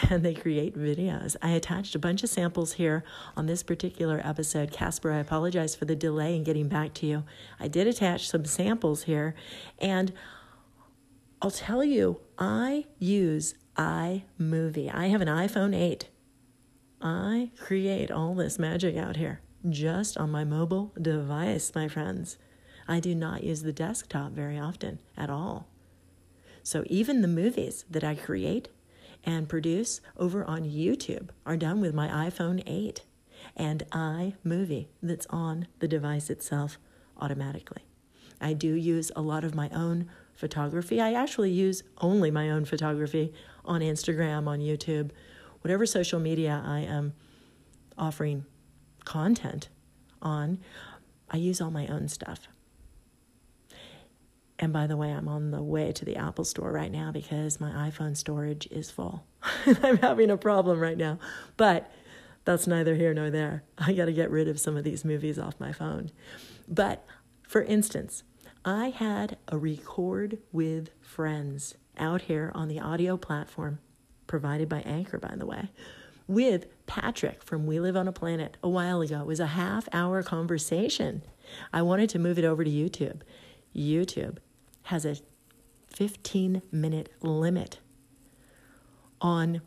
and 0.10 0.24
they 0.24 0.34
create 0.34 0.78
videos. 0.78 1.36
I 1.42 1.52
attached 1.52 1.96
a 1.96 2.00
bunch 2.00 2.24
of 2.24 2.30
samples 2.30 2.74
here 2.74 3.04
on 3.36 3.46
this 3.46 3.64
particular 3.64 4.22
episode. 4.24 4.72
Caspher, 4.72 5.14
I 5.14 5.20
apologize 5.20 5.75
for 5.75 5.86
the 5.86 5.96
delay 5.96 6.36
in 6.36 6.44
getting 6.44 6.68
back 6.68 6.94
to 6.96 7.06
you. 7.06 7.24
I 7.60 7.68
did 7.68 7.88
attach 7.88 8.30
some 8.30 8.46
samples 8.46 9.04
here, 9.04 9.36
and 9.80 10.12
I'll 11.42 11.52
tell 11.52 11.84
you, 11.84 12.20
I 12.38 12.86
use 13.00 13.56
iMovie. 13.78 14.94
I 14.94 15.08
have 15.08 15.22
an 15.22 15.28
iPhone 15.28 15.75
8. 15.75 16.10
I 17.02 17.52
create 17.58 18.10
all 18.10 18.36
this 18.36 18.58
magic 18.58 18.98
out 18.98 19.18
here 19.18 19.42
just 19.70 20.18
on 20.18 20.32
my 20.32 20.44
mobile 20.44 20.94
device, 21.02 21.72
my 21.74 21.88
friends. 21.88 22.38
I 22.88 23.00
do 23.00 23.16
not 23.16 23.44
use 23.44 23.64
the 23.64 23.74
desktop 23.74 24.32
very 24.32 24.60
often 24.60 25.00
at 25.18 25.30
all. 25.30 25.68
So 26.64 26.84
even 26.88 27.22
the 27.22 27.28
movies 27.28 27.86
that 27.90 28.04
I 28.04 28.16
create 28.16 28.70
and 29.25 29.50
produce 29.50 30.01
over 30.17 30.46
on 30.46 30.63
YouTube 30.63 31.29
are 31.46 31.58
done 31.58 31.82
with 31.82 31.94
my 31.94 32.08
iPhone 32.08 32.62
8 32.65 33.01
and 33.55 33.84
iMovie 33.91 34.88
that's 35.01 35.25
on 35.29 35.67
the 35.79 35.88
device 35.88 36.29
itself 36.29 36.77
automatically. 37.17 37.84
I 38.39 38.53
do 38.53 38.74
use 38.74 39.12
a 39.15 39.22
lot 39.22 39.44
of 39.44 39.55
my 39.55 39.70
own 39.70 40.10
photography. 40.34 41.01
I 41.01 41.13
actually 41.13 41.51
use 41.51 41.84
only 42.00 42.29
my 42.29 42.50
own 42.50 42.65
photography 42.65 43.34
on 43.63 43.82
Instagram, 43.82 44.48
on 44.48 44.60
YouTube, 44.60 45.12
whatever 45.62 45.86
social 45.86 46.20
media 46.20 46.62
I 46.65 46.82
am 46.82 47.13
offering 47.98 48.46
content 49.05 49.70
on. 50.22 50.60
I 51.29 51.38
use 51.38 51.62
all 51.62 51.72
my 51.72 51.88
own 51.88 52.08
stuff. 52.08 52.48
And 54.58 54.72
by 54.72 54.88
the 54.88 54.96
way, 54.96 55.12
I'm 55.12 55.28
on 55.28 55.52
the 55.52 55.62
way 55.62 55.92
to 55.92 56.06
the 56.06 56.16
Apple 56.16 56.46
store 56.46 56.72
right 56.72 56.92
now 56.92 57.12
because 57.12 57.60
my 57.60 57.90
iPhone 57.90 58.16
storage 58.16 58.68
is 58.68 58.90
full. 58.90 59.26
I'm 59.84 59.98
having 59.98 60.30
a 60.30 60.38
problem 60.38 60.80
right 60.80 60.98
now. 60.98 61.20
But 61.58 61.92
that's 62.46 62.68
neither 62.68 62.96
here 62.96 63.14
nor 63.14 63.30
there. 63.30 63.64
I 63.78 63.92
got 63.94 64.06
to 64.06 64.14
get 64.14 64.32
rid 64.32 64.48
of 64.48 64.60
some 64.60 64.78
of 64.78 64.84
these 64.84 65.04
movies 65.04 65.38
off 65.38 65.60
my 65.60 65.74
phone. 65.74 66.12
But 66.68 67.06
for 67.48 67.64
instance, 67.64 68.24
I 68.64 68.90
had 68.90 69.38
a 69.48 69.58
record 69.58 70.40
with 70.52 70.90
friends 71.02 71.76
out 71.98 72.24
here 72.24 72.52
on 72.56 72.68
the 72.68 72.80
audio 72.80 73.18
platform 73.18 73.80
provided 74.28 74.70
by 74.70 74.80
Anchor, 74.82 75.18
by 75.18 75.36
the 75.36 75.46
way, 75.46 75.70
with 76.28 76.66
Patrick 76.88 77.44
from 77.44 77.66
We 77.68 77.80
Live 77.80 77.96
on 77.96 78.08
a 78.08 78.12
Planet 78.12 78.58
a 78.64 78.70
while 78.70 79.02
ago. 79.02 79.22
It 79.22 79.28
was 79.28 79.40
a 79.40 79.48
half 79.48 79.88
hour 79.94 80.24
conversation. 80.24 81.24
I 81.74 81.82
wanted 81.82 82.10
to 82.12 82.20
move 82.20 82.40
it 82.40 82.46
over 82.46 82.64
to 82.64 82.70
YouTube. 82.70 83.22
YouTube 83.76 84.38
has 84.86 85.06
a 85.06 85.18
15 85.88 86.62
minute 86.72 87.10
limit 87.22 87.80
on 89.22 89.62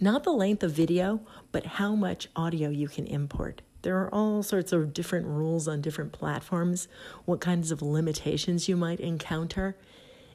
not 0.00 0.24
the 0.24 0.32
length 0.32 0.62
of 0.62 0.72
video, 0.72 1.20
but 1.52 1.64
how 1.64 1.94
much 1.94 2.28
audio 2.36 2.68
you 2.68 2.88
can 2.88 3.06
import. 3.06 3.62
There 3.82 3.98
are 3.98 4.12
all 4.12 4.42
sorts 4.42 4.72
of 4.72 4.92
different 4.92 5.26
rules 5.26 5.68
on 5.68 5.80
different 5.80 6.12
platforms, 6.12 6.88
what 7.24 7.40
kinds 7.40 7.70
of 7.70 7.82
limitations 7.82 8.68
you 8.68 8.76
might 8.76 9.00
encounter. 9.00 9.76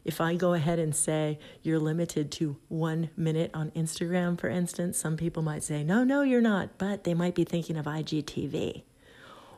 If 0.03 0.21
I 0.21 0.35
go 0.35 0.53
ahead 0.53 0.79
and 0.79 0.95
say 0.95 1.37
you're 1.61 1.77
limited 1.77 2.31
to 2.33 2.57
one 2.69 3.09
minute 3.17 3.51
on 3.53 3.71
Instagram, 3.71 4.39
for 4.39 4.49
instance, 4.49 4.97
some 4.97 5.17
people 5.17 5.43
might 5.43 5.63
say, 5.63 5.83
no, 5.83 6.03
no, 6.03 6.21
you're 6.21 6.41
not, 6.41 6.77
but 6.77 7.03
they 7.03 7.13
might 7.13 7.35
be 7.35 7.43
thinking 7.43 7.77
of 7.77 7.85
IGTV 7.85 8.83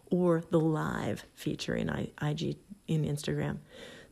or 0.10 0.44
the 0.50 0.60
live 0.60 1.26
feature 1.34 1.76
in 1.76 1.90
IG 2.22 2.58
in 2.88 3.06
Instagram. 3.06 3.60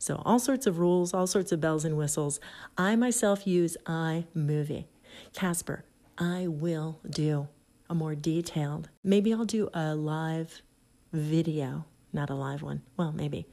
So, 0.02 0.20
all 0.24 0.40
sorts 0.40 0.66
of 0.66 0.80
rules, 0.80 1.14
all 1.14 1.28
sorts 1.28 1.52
of 1.52 1.60
bells 1.60 1.84
and 1.84 1.96
whistles. 1.96 2.40
I 2.76 2.96
myself 2.96 3.46
use 3.46 3.76
iMovie. 3.86 4.86
Caspher, 5.32 5.82
I 6.18 6.48
will 6.48 6.98
do 7.08 7.46
a 7.88 7.94
more 7.94 8.16
detailed, 8.16 8.88
maybe 9.04 9.32
I'll 9.32 9.44
do 9.44 9.68
a 9.72 9.94
live 9.94 10.60
video, 11.12 11.84
not 12.12 12.30
a 12.30 12.34
live 12.34 12.62
one, 12.62 12.82
well, 12.96 13.12
maybe, 13.12 13.46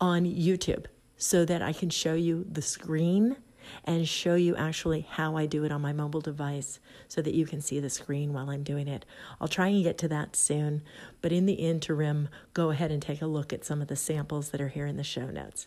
on 0.00 0.24
YouTube 0.24 0.86
so 1.18 1.44
that 1.44 1.62
I 1.62 1.72
can 1.72 1.88
show 1.88 2.14
you 2.14 2.46
the 2.50 2.62
screen 2.62 3.36
and 3.84 4.08
show 4.08 4.34
you 4.34 4.56
actually 4.56 5.06
how 5.10 5.36
I 5.36 5.46
do 5.46 5.64
it 5.64 5.72
on 5.72 5.80
my 5.80 5.92
mobile 5.92 6.20
device 6.20 6.80
so 7.08 7.22
that 7.22 7.34
you 7.34 7.46
can 7.46 7.60
see 7.60 7.80
the 7.80 7.90
screen 7.90 8.32
while 8.32 8.50
I'm 8.50 8.62
doing 8.62 8.88
it. 8.88 9.04
I'll 9.40 9.48
try 9.48 9.68
and 9.68 9.82
get 9.82 9.98
to 9.98 10.08
that 10.08 10.36
soon, 10.36 10.82
but 11.20 11.32
in 11.32 11.46
the 11.46 11.54
interim, 11.54 12.28
go 12.54 12.70
ahead 12.70 12.90
and 12.90 13.02
take 13.02 13.22
a 13.22 13.26
look 13.26 13.52
at 13.52 13.64
some 13.64 13.82
of 13.82 13.88
the 13.88 13.96
samples 13.96 14.50
that 14.50 14.60
are 14.60 14.68
here 14.68 14.86
in 14.86 14.96
the 14.96 15.04
show 15.04 15.26
notes. 15.26 15.66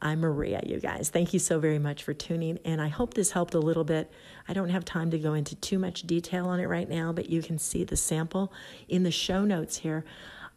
I'm 0.00 0.20
Maria, 0.20 0.60
you 0.64 0.78
guys. 0.80 1.08
Thank 1.08 1.32
you 1.32 1.38
so 1.38 1.58
very 1.58 1.78
much 1.78 2.02
for 2.02 2.14
tuning 2.14 2.58
and 2.64 2.80
I 2.80 2.88
hope 2.88 3.14
this 3.14 3.32
helped 3.32 3.54
a 3.54 3.60
little 3.60 3.84
bit. 3.84 4.10
I 4.48 4.52
don't 4.52 4.68
have 4.68 4.84
time 4.84 5.10
to 5.10 5.18
go 5.18 5.34
into 5.34 5.54
too 5.56 5.78
much 5.78 6.02
detail 6.02 6.46
on 6.46 6.60
it 6.60 6.66
right 6.66 6.88
now, 6.88 7.12
but 7.12 7.30
you 7.30 7.42
can 7.42 7.58
see 7.58 7.84
the 7.84 7.96
sample 7.96 8.52
in 8.88 9.02
the 9.02 9.10
show 9.10 9.44
notes 9.44 9.78
here. 9.78 10.04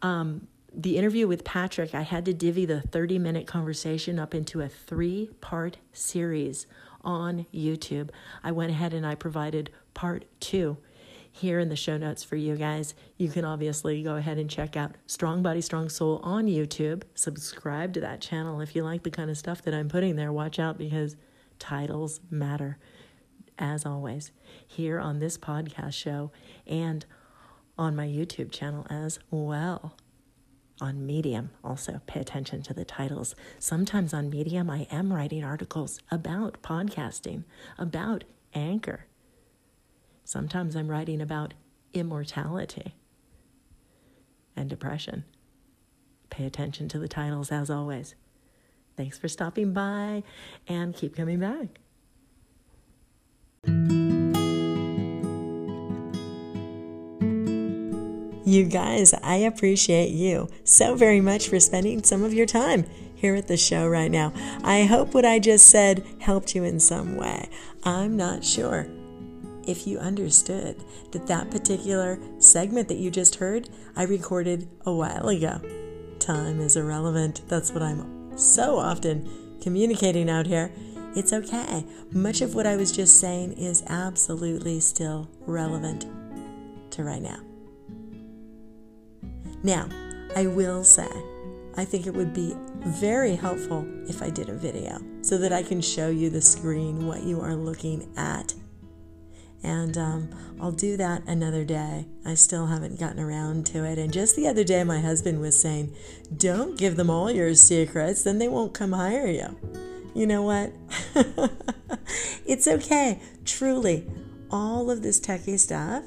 Um, 0.02 0.46
the 0.72 0.96
interview 0.96 1.26
with 1.26 1.44
Patrick, 1.44 1.94
I 1.94 2.02
had 2.02 2.24
to 2.26 2.34
divvy 2.34 2.66
the 2.66 2.80
30 2.80 3.18
minute 3.18 3.46
conversation 3.46 4.18
up 4.18 4.34
into 4.34 4.60
a 4.60 4.68
three 4.68 5.30
part 5.40 5.78
series 5.92 6.66
on 7.02 7.46
YouTube. 7.54 8.10
I 8.44 8.52
went 8.52 8.70
ahead 8.70 8.92
and 8.92 9.06
I 9.06 9.14
provided 9.14 9.70
part 9.94 10.24
two 10.40 10.76
here 11.30 11.58
in 11.58 11.68
the 11.68 11.76
show 11.76 11.96
notes 11.96 12.24
for 12.24 12.36
you 12.36 12.56
guys. 12.56 12.94
You 13.16 13.30
can 13.30 13.44
obviously 13.44 14.02
go 14.02 14.16
ahead 14.16 14.38
and 14.38 14.50
check 14.50 14.76
out 14.76 14.96
Strong 15.06 15.42
Body, 15.42 15.60
Strong 15.60 15.88
Soul 15.88 16.20
on 16.22 16.46
YouTube. 16.46 17.02
Subscribe 17.14 17.94
to 17.94 18.00
that 18.00 18.20
channel 18.20 18.60
if 18.60 18.74
you 18.74 18.82
like 18.82 19.04
the 19.04 19.10
kind 19.10 19.30
of 19.30 19.38
stuff 19.38 19.62
that 19.62 19.74
I'm 19.74 19.88
putting 19.88 20.16
there. 20.16 20.32
Watch 20.32 20.58
out 20.58 20.76
because 20.78 21.16
titles 21.58 22.20
matter, 22.30 22.78
as 23.58 23.86
always, 23.86 24.32
here 24.66 24.98
on 24.98 25.18
this 25.18 25.38
podcast 25.38 25.94
show 25.94 26.30
and 26.66 27.06
on 27.78 27.94
my 27.94 28.06
YouTube 28.06 28.50
channel 28.50 28.86
as 28.90 29.18
well 29.30 29.94
on 30.80 31.04
Medium. 31.04 31.50
Also, 31.62 32.00
pay 32.06 32.20
attention 32.20 32.62
to 32.62 32.74
the 32.74 32.84
titles. 32.84 33.34
Sometimes 33.58 34.14
on 34.14 34.30
Medium, 34.30 34.70
I 34.70 34.86
am 34.90 35.12
writing 35.12 35.44
articles 35.44 36.00
about 36.10 36.62
podcasting, 36.62 37.44
about 37.78 38.24
Anchor. 38.54 39.06
Sometimes 40.24 40.76
I'm 40.76 40.88
writing 40.88 41.20
about 41.20 41.54
immortality 41.92 42.94
and 44.54 44.68
depression. 44.68 45.24
Pay 46.30 46.44
attention 46.44 46.88
to 46.88 46.98
the 46.98 47.08
titles 47.08 47.50
as 47.50 47.70
always. 47.70 48.14
Thanks 48.96 49.18
for 49.18 49.28
stopping 49.28 49.72
by 49.72 50.22
and 50.66 50.94
keep 50.94 51.16
coming 51.16 51.38
back. 51.40 51.78
You 58.48 58.64
guys, 58.64 59.12
I 59.22 59.34
appreciate 59.34 60.08
you 60.08 60.48
so 60.64 60.94
very 60.94 61.20
much 61.20 61.50
for 61.50 61.60
spending 61.60 62.02
some 62.02 62.24
of 62.24 62.32
your 62.32 62.46
time 62.46 62.86
here 63.14 63.34
at 63.34 63.46
the 63.46 63.58
show 63.58 63.86
right 63.86 64.10
now. 64.10 64.32
I 64.64 64.84
hope 64.84 65.12
what 65.12 65.26
I 65.26 65.38
just 65.38 65.66
said 65.66 66.02
helped 66.20 66.54
you 66.54 66.64
in 66.64 66.80
some 66.80 67.16
way. 67.16 67.50
I'm 67.84 68.16
not 68.16 68.42
sure 68.42 68.86
if 69.66 69.86
you 69.86 69.98
understood 69.98 70.82
that 71.12 71.26
that 71.26 71.50
particular 71.50 72.18
segment 72.38 72.88
that 72.88 72.96
you 72.96 73.10
just 73.10 73.34
heard, 73.34 73.68
I 73.94 74.04
recorded 74.04 74.66
a 74.86 74.94
while 74.94 75.28
ago. 75.28 75.60
Time 76.18 76.58
is 76.58 76.74
irrelevant. 76.74 77.42
That's 77.48 77.70
what 77.70 77.82
I'm 77.82 78.34
so 78.38 78.78
often 78.78 79.58
communicating 79.60 80.30
out 80.30 80.46
here. 80.46 80.72
It's 81.14 81.34
okay. 81.34 81.84
Much 82.12 82.40
of 82.40 82.54
what 82.54 82.66
I 82.66 82.76
was 82.76 82.92
just 82.92 83.20
saying 83.20 83.58
is 83.58 83.84
absolutely 83.88 84.80
still 84.80 85.28
relevant 85.44 86.06
to 86.92 87.04
right 87.04 87.20
now. 87.20 87.40
Now, 89.62 89.88
I 90.36 90.46
will 90.46 90.84
say, 90.84 91.08
I 91.76 91.84
think 91.84 92.06
it 92.06 92.14
would 92.14 92.34
be 92.34 92.54
very 92.80 93.36
helpful 93.36 93.86
if 94.08 94.22
I 94.22 94.30
did 94.30 94.48
a 94.48 94.54
video 94.54 94.98
so 95.22 95.38
that 95.38 95.52
I 95.52 95.62
can 95.62 95.80
show 95.80 96.08
you 96.08 96.30
the 96.30 96.40
screen, 96.40 97.06
what 97.06 97.22
you 97.22 97.40
are 97.40 97.54
looking 97.54 98.12
at. 98.16 98.54
And 99.62 99.98
um, 99.98 100.30
I'll 100.60 100.72
do 100.72 100.96
that 100.96 101.22
another 101.26 101.64
day. 101.64 102.06
I 102.24 102.34
still 102.34 102.66
haven't 102.66 103.00
gotten 103.00 103.18
around 103.18 103.66
to 103.66 103.84
it. 103.84 103.98
And 103.98 104.12
just 104.12 104.36
the 104.36 104.46
other 104.46 104.62
day, 104.62 104.84
my 104.84 105.00
husband 105.00 105.40
was 105.40 105.60
saying, 105.60 105.94
Don't 106.36 106.78
give 106.78 106.96
them 106.96 107.10
all 107.10 107.30
your 107.30 107.54
secrets, 107.54 108.22
then 108.22 108.38
they 108.38 108.48
won't 108.48 108.74
come 108.74 108.92
hire 108.92 109.26
you. 109.26 109.56
You 110.14 110.26
know 110.26 110.42
what? 110.42 110.72
it's 112.46 112.68
okay. 112.68 113.20
Truly, 113.44 114.06
all 114.50 114.90
of 114.90 115.02
this 115.02 115.20
techie 115.20 115.58
stuff, 115.58 116.04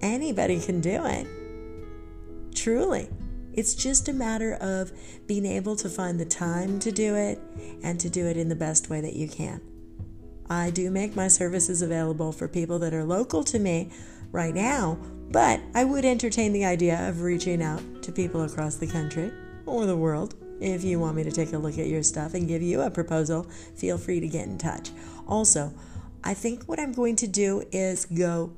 anybody 0.00 0.60
can 0.60 0.80
do 0.80 1.04
it. 1.04 1.26
Truly. 2.54 3.08
It's 3.52 3.74
just 3.74 4.08
a 4.08 4.12
matter 4.12 4.54
of 4.54 4.92
being 5.26 5.44
able 5.44 5.74
to 5.76 5.88
find 5.88 6.20
the 6.20 6.24
time 6.24 6.78
to 6.80 6.92
do 6.92 7.16
it 7.16 7.40
and 7.82 7.98
to 8.00 8.08
do 8.08 8.26
it 8.26 8.36
in 8.36 8.48
the 8.48 8.54
best 8.54 8.88
way 8.88 9.00
that 9.00 9.14
you 9.14 9.28
can. 9.28 9.60
I 10.48 10.70
do 10.70 10.90
make 10.90 11.16
my 11.16 11.28
services 11.28 11.82
available 11.82 12.32
for 12.32 12.48
people 12.48 12.78
that 12.80 12.94
are 12.94 13.04
local 13.04 13.44
to 13.44 13.58
me 13.58 13.90
right 14.32 14.54
now, 14.54 14.98
but 15.30 15.60
I 15.74 15.84
would 15.84 16.04
entertain 16.04 16.52
the 16.52 16.64
idea 16.64 17.08
of 17.08 17.22
reaching 17.22 17.62
out 17.62 17.82
to 18.02 18.12
people 18.12 18.42
across 18.42 18.76
the 18.76 18.86
country 18.86 19.32
or 19.66 19.86
the 19.86 19.96
world. 19.96 20.34
If 20.60 20.84
you 20.84 20.98
want 20.98 21.16
me 21.16 21.24
to 21.24 21.30
take 21.30 21.52
a 21.52 21.58
look 21.58 21.78
at 21.78 21.86
your 21.86 22.02
stuff 22.02 22.34
and 22.34 22.46
give 22.46 22.62
you 22.62 22.82
a 22.82 22.90
proposal, 22.90 23.44
feel 23.76 23.96
free 23.96 24.20
to 24.20 24.28
get 24.28 24.46
in 24.46 24.58
touch. 24.58 24.90
Also, 25.26 25.72
I 26.22 26.34
think 26.34 26.64
what 26.64 26.78
I'm 26.78 26.92
going 26.92 27.16
to 27.16 27.26
do 27.26 27.64
is 27.72 28.04
go 28.04 28.52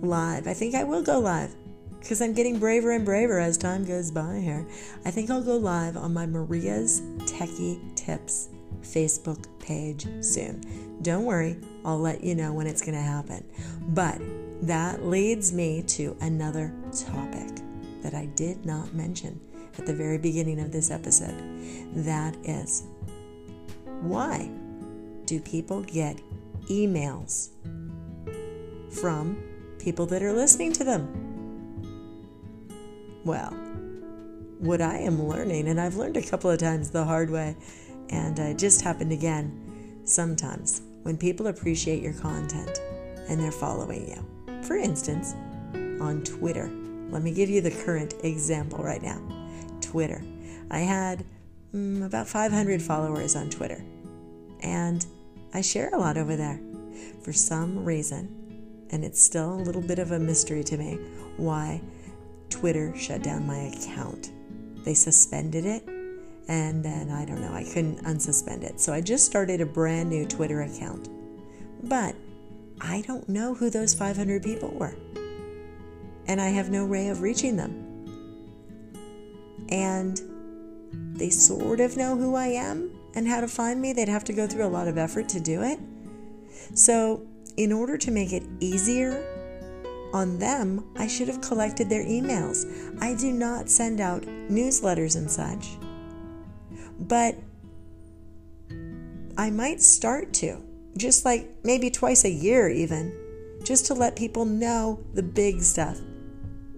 live. 0.00 0.46
I 0.46 0.54
think 0.54 0.74
I 0.74 0.84
will 0.84 1.02
go 1.02 1.18
live 1.18 1.54
because 2.00 2.20
I'm 2.20 2.32
getting 2.32 2.58
braver 2.58 2.90
and 2.92 3.04
braver 3.04 3.38
as 3.38 3.56
time 3.56 3.84
goes 3.84 4.10
by 4.10 4.40
here. 4.40 4.66
I 5.04 5.10
think 5.10 5.30
I'll 5.30 5.42
go 5.42 5.56
live 5.56 5.96
on 5.96 6.12
my 6.12 6.26
Maria's 6.26 7.02
Techie 7.18 7.94
Tips 7.94 8.48
Facebook 8.82 9.46
page 9.60 10.06
soon. 10.22 10.98
Don't 11.02 11.24
worry, 11.24 11.58
I'll 11.84 12.00
let 12.00 12.24
you 12.24 12.34
know 12.34 12.52
when 12.52 12.66
it's 12.66 12.82
going 12.82 12.94
to 12.94 13.00
happen. 13.00 13.44
But 13.88 14.20
that 14.62 15.04
leads 15.04 15.52
me 15.52 15.82
to 15.82 16.16
another 16.20 16.74
topic 16.92 17.60
that 18.02 18.14
I 18.14 18.26
did 18.34 18.64
not 18.66 18.92
mention 18.94 19.40
at 19.78 19.86
the 19.86 19.94
very 19.94 20.18
beginning 20.18 20.60
of 20.60 20.72
this 20.72 20.90
episode. 20.90 21.38
That 21.94 22.36
is 22.44 22.84
why 24.00 24.50
do 25.26 25.40
people 25.40 25.82
get 25.82 26.20
emails 26.70 27.50
from 29.00 29.42
people 29.78 30.06
that 30.06 30.22
are 30.22 30.32
listening 30.32 30.72
to 30.74 30.84
them? 30.84 31.29
Well, 33.24 33.50
what 34.58 34.80
I 34.80 34.98
am 34.98 35.26
learning, 35.26 35.68
and 35.68 35.80
I've 35.80 35.96
learned 35.96 36.16
a 36.16 36.22
couple 36.22 36.50
of 36.50 36.58
times 36.58 36.90
the 36.90 37.04
hard 37.04 37.30
way, 37.30 37.56
and 38.08 38.38
it 38.38 38.58
just 38.58 38.82
happened 38.82 39.12
again 39.12 40.00
sometimes 40.04 40.82
when 41.02 41.16
people 41.16 41.46
appreciate 41.46 42.02
your 42.02 42.12
content 42.14 42.80
and 43.28 43.40
they're 43.40 43.52
following 43.52 44.08
you. 44.08 44.62
For 44.62 44.76
instance, 44.76 45.34
on 46.00 46.22
Twitter. 46.24 46.70
Let 47.10 47.22
me 47.22 47.32
give 47.32 47.50
you 47.50 47.60
the 47.60 47.70
current 47.70 48.14
example 48.22 48.82
right 48.82 49.02
now. 49.02 49.20
Twitter. 49.80 50.22
I 50.70 50.80
had 50.80 51.24
mm, 51.74 52.04
about 52.04 52.28
500 52.28 52.80
followers 52.82 53.36
on 53.36 53.50
Twitter, 53.50 53.84
and 54.60 55.04
I 55.52 55.60
share 55.60 55.90
a 55.92 55.98
lot 55.98 56.16
over 56.16 56.36
there. 56.36 56.60
For 57.22 57.32
some 57.32 57.84
reason, 57.84 58.86
and 58.90 59.04
it's 59.04 59.22
still 59.22 59.54
a 59.54 59.62
little 59.62 59.82
bit 59.82 59.98
of 59.98 60.12
a 60.12 60.18
mystery 60.18 60.64
to 60.64 60.76
me 60.76 60.98
why 61.36 61.80
Twitter 62.50 62.94
shut 62.96 63.22
down 63.22 63.46
my 63.46 63.72
account. 63.74 64.30
They 64.84 64.94
suspended 64.94 65.64
it, 65.64 65.86
and 66.48 66.84
then 66.84 67.10
I 67.10 67.24
don't 67.24 67.40
know, 67.40 67.52
I 67.52 67.64
couldn't 67.64 68.04
unsuspend 68.04 68.64
it. 68.64 68.80
So 68.80 68.92
I 68.92 69.00
just 69.00 69.26
started 69.26 69.60
a 69.60 69.66
brand 69.66 70.10
new 70.10 70.26
Twitter 70.26 70.62
account. 70.62 71.08
But 71.82 72.14
I 72.80 73.02
don't 73.06 73.28
know 73.28 73.54
who 73.54 73.70
those 73.70 73.94
500 73.94 74.42
people 74.42 74.70
were. 74.70 74.94
And 76.26 76.40
I 76.40 76.48
have 76.48 76.70
no 76.70 76.86
way 76.86 77.08
of 77.08 77.22
reaching 77.22 77.56
them. 77.56 77.86
And 79.68 80.20
they 81.16 81.30
sort 81.30 81.80
of 81.80 81.96
know 81.96 82.16
who 82.16 82.34
I 82.34 82.48
am 82.48 82.90
and 83.14 83.28
how 83.28 83.40
to 83.40 83.48
find 83.48 83.80
me. 83.80 83.92
They'd 83.92 84.08
have 84.08 84.24
to 84.24 84.32
go 84.32 84.46
through 84.46 84.64
a 84.64 84.68
lot 84.68 84.88
of 84.88 84.98
effort 84.98 85.28
to 85.30 85.40
do 85.40 85.62
it. 85.62 85.78
So, 86.74 87.26
in 87.56 87.72
order 87.72 87.96
to 87.98 88.10
make 88.10 88.32
it 88.32 88.42
easier 88.60 89.39
on 90.12 90.38
them, 90.38 90.84
I 90.96 91.06
should 91.06 91.28
have 91.28 91.40
collected 91.40 91.88
their 91.88 92.04
emails. 92.04 92.66
I 93.00 93.14
do 93.14 93.32
not 93.32 93.68
send 93.68 94.00
out 94.00 94.22
newsletters 94.22 95.16
and 95.16 95.30
such. 95.30 95.76
But 96.98 97.36
I 99.36 99.50
might 99.50 99.80
start 99.80 100.32
to, 100.34 100.62
just 100.96 101.24
like 101.24 101.48
maybe 101.64 101.90
twice 101.90 102.24
a 102.24 102.30
year, 102.30 102.68
even, 102.68 103.14
just 103.62 103.86
to 103.86 103.94
let 103.94 104.16
people 104.16 104.44
know 104.44 105.04
the 105.14 105.22
big 105.22 105.62
stuff, 105.62 105.98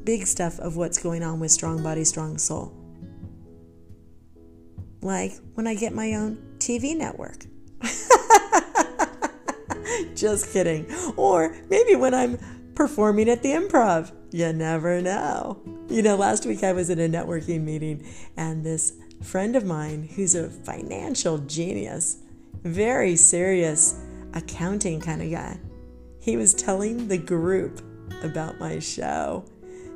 big 0.05 0.27
stuff 0.27 0.59
of 0.61 0.77
what's 0.77 1.03
going 1.03 1.23
on 1.23 1.40
with 1.40 1.51
Strong 1.51 1.83
Body, 1.83 2.05
Strong 2.05 2.38
Soul. 2.38 2.73
Like 5.01 5.33
when 5.55 5.66
I 5.66 5.75
get 5.75 5.92
my 5.92 6.14
own 6.14 6.38
TV 6.59 6.97
network. 6.97 7.47
just 10.14 10.53
kidding. 10.53 10.87
Or 11.16 11.57
maybe 11.68 11.97
when 11.97 12.14
I'm 12.14 12.38
performing 12.74 13.28
at 13.28 13.42
the 13.42 13.50
improv. 13.50 14.12
You 14.30 14.52
never 14.52 15.00
know. 15.00 15.61
You 15.88 16.02
know, 16.02 16.16
last 16.16 16.46
week 16.46 16.62
I 16.62 16.72
was 16.72 16.90
at 16.90 16.98
a 16.98 17.08
networking 17.08 17.62
meeting 17.62 18.06
and 18.37 18.64
this 18.64 18.94
friend 19.22 19.56
of 19.56 19.64
mine 19.64 20.08
who's 20.14 20.35
a 20.35 20.48
financial 20.48 21.38
genius, 21.38 22.18
very 22.64 23.16
serious 23.16 24.00
accounting 24.35 25.00
kind 25.00 25.22
of 25.22 25.30
guy. 25.30 25.58
He 26.20 26.37
was 26.37 26.54
telling 26.54 27.08
the 27.08 27.18
group 27.18 27.82
about 28.22 28.58
my 28.58 28.78
show. 28.78 29.44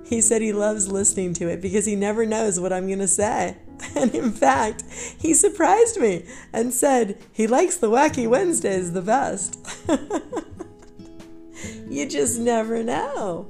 He 0.05 0.21
said 0.21 0.43
he 0.43 0.53
loves 0.53 0.91
listening 0.91 1.35
to 1.35 1.49
it 1.49 1.61
because 1.61 1.85
he 1.85 1.97
never 1.97 2.27
knows 2.27 2.61
what 2.61 2.73
I'm 2.73 2.87
going 2.87 3.01
to 3.01 3.09
say. 3.09 3.57
And 3.95 4.15
in 4.15 4.33
fact, 4.33 4.85
he 5.19 5.35
surprised 5.35 6.01
me 6.01 6.25
and 6.51 6.73
said 6.73 7.19
he 7.31 7.47
likes 7.47 7.77
the 7.77 7.91
Wacky 7.91 8.27
Wednesdays 8.27 8.93
the 8.93 9.03
best. 9.03 9.59
you 11.89 12.09
just 12.09 12.39
never 12.39 12.83
know. 12.83 13.49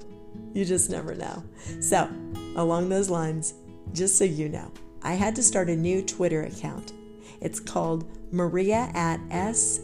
You 0.53 0.64
just 0.64 0.90
never 0.90 1.14
know. 1.14 1.42
So, 1.81 2.09
along 2.57 2.88
those 2.88 3.11
lines, 3.11 3.55
just 3.92 4.16
so 4.16 4.25
you 4.25 4.49
know, 4.49 4.71
I 5.03 5.14
had 5.14 5.37
to 5.37 5.42
start 5.42 5.69
a 5.69 5.77
new 5.77 6.03
Twitter 6.03 6.42
account. 6.42 6.92
It's 7.40 7.61
called 7.61 8.09
Maria 8.33 8.90
at 8.95 9.21
SBSS 9.29 9.81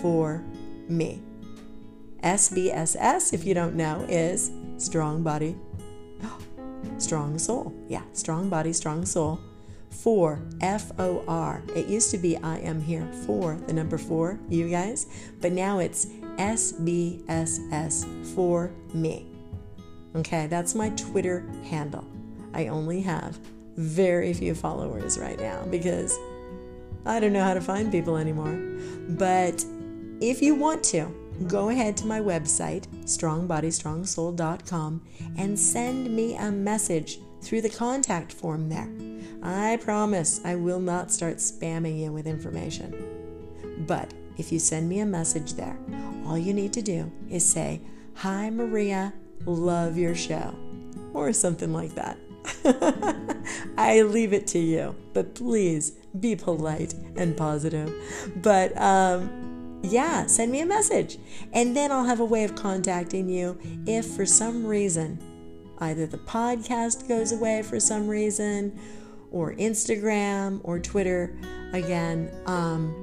for 0.00 0.44
me. 0.88 1.22
SBSS, 2.22 3.32
if 3.32 3.44
you 3.44 3.54
don't 3.54 3.74
know, 3.74 4.06
is 4.08 4.52
strong 4.76 5.22
body, 5.22 5.56
strong 6.98 7.38
soul. 7.38 7.74
Yeah, 7.88 8.02
strong 8.12 8.48
body, 8.48 8.72
strong 8.72 9.04
soul. 9.04 9.40
For 9.92 10.42
F 10.60 10.90
O 10.98 11.22
R. 11.28 11.62
It 11.76 11.86
used 11.86 12.10
to 12.10 12.18
be 12.18 12.36
I 12.38 12.58
am 12.58 12.80
here 12.80 13.06
for 13.26 13.56
the 13.66 13.72
number 13.72 13.98
four, 13.98 14.40
you 14.48 14.68
guys, 14.68 15.06
but 15.40 15.52
now 15.52 15.78
it's 15.78 16.06
SBSS 16.36 18.06
for 18.34 18.72
me. 18.92 19.26
Okay, 20.16 20.46
that's 20.48 20.74
my 20.74 20.90
Twitter 20.90 21.46
handle. 21.64 22.04
I 22.52 22.66
only 22.66 23.00
have 23.02 23.38
very 23.76 24.34
few 24.34 24.54
followers 24.54 25.18
right 25.18 25.38
now 25.38 25.64
because 25.70 26.18
I 27.06 27.18
don't 27.20 27.32
know 27.32 27.42
how 27.42 27.54
to 27.54 27.60
find 27.60 27.90
people 27.90 28.16
anymore. 28.16 28.52
But 29.08 29.64
if 30.20 30.42
you 30.42 30.54
want 30.54 30.84
to, 30.84 31.14
go 31.46 31.70
ahead 31.70 31.96
to 31.98 32.06
my 32.06 32.20
website, 32.20 32.86
strongbodystrongsoul.com, 33.04 35.02
and 35.36 35.58
send 35.58 36.14
me 36.14 36.36
a 36.36 36.50
message 36.50 37.18
through 37.40 37.62
the 37.62 37.70
contact 37.70 38.32
form 38.32 38.68
there. 38.68 38.88
I 39.42 39.76
promise 39.78 40.40
I 40.44 40.54
will 40.54 40.80
not 40.80 41.10
start 41.10 41.38
spamming 41.38 41.98
you 41.98 42.12
with 42.12 42.26
information. 42.26 42.94
But 43.86 44.14
if 44.38 44.52
you 44.52 44.58
send 44.58 44.88
me 44.88 45.00
a 45.00 45.06
message 45.06 45.54
there, 45.54 45.76
all 46.26 46.38
you 46.38 46.54
need 46.54 46.72
to 46.74 46.82
do 46.82 47.10
is 47.28 47.44
say, 47.44 47.80
Hi, 48.14 48.50
Maria, 48.50 49.12
love 49.44 49.96
your 49.96 50.14
show, 50.14 50.54
or 51.12 51.32
something 51.32 51.72
like 51.72 51.94
that. 51.94 52.18
I 53.76 54.02
leave 54.02 54.32
it 54.32 54.46
to 54.48 54.58
you, 54.58 54.94
but 55.12 55.34
please 55.34 55.92
be 56.20 56.36
polite 56.36 56.94
and 57.16 57.36
positive. 57.36 57.92
But, 58.36 58.78
um, 58.80 59.80
yeah, 59.82 60.26
send 60.26 60.52
me 60.52 60.60
a 60.60 60.66
message. 60.66 61.18
And 61.52 61.76
then 61.76 61.90
I'll 61.90 62.04
have 62.04 62.20
a 62.20 62.24
way 62.24 62.44
of 62.44 62.54
contacting 62.54 63.28
you 63.28 63.58
if 63.86 64.06
for 64.06 64.26
some 64.26 64.64
reason 64.64 65.18
either 65.78 66.06
the 66.06 66.18
podcast 66.18 67.08
goes 67.08 67.32
away 67.32 67.60
for 67.62 67.80
some 67.80 68.06
reason 68.06 68.78
or 69.32 69.54
Instagram 69.54 70.60
or 70.62 70.78
Twitter 70.78 71.36
again. 71.72 72.30
Um, 72.46 72.94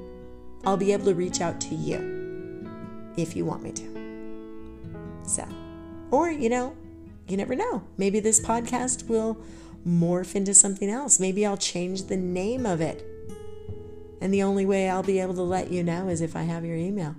I'll 0.66 0.78
be 0.78 0.94
able 0.94 1.06
to 1.06 1.16
reach 1.16 1.42
out 1.42 1.60
to 1.62 1.76
you 1.76 2.70
if 3.18 3.36
you 3.36 3.46
want 3.46 3.64
me 3.64 3.72
to. 3.72 5.24
So, 5.24 5.48
or, 6.12 6.30
you 6.30 6.50
know, 6.50 6.76
you 7.28 7.38
never 7.38 7.56
know. 7.56 7.84
Maybe 7.98 8.20
this 8.20 8.40
podcast 8.40 9.08
will 9.10 9.38
morph 9.88 10.36
into 10.36 10.54
something 10.54 10.90
else. 10.90 11.20
Maybe 11.20 11.46
I'll 11.46 11.58
change 11.58 12.04
the 12.04 12.18
name 12.18 12.66
of 12.66 12.82
it 12.82 13.06
and 14.22 14.34
the 14.34 14.44
only 14.44 14.66
way 14.66 14.90
I'll 14.90 15.04
be 15.04 15.20
able 15.20 15.36
to 15.36 15.42
let 15.42 15.72
you 15.72 15.84
know 15.84 16.10
is 16.10 16.22
if 16.22 16.36
I 16.36 16.44
have 16.44 16.66
your 16.66 16.76
email. 16.76 17.16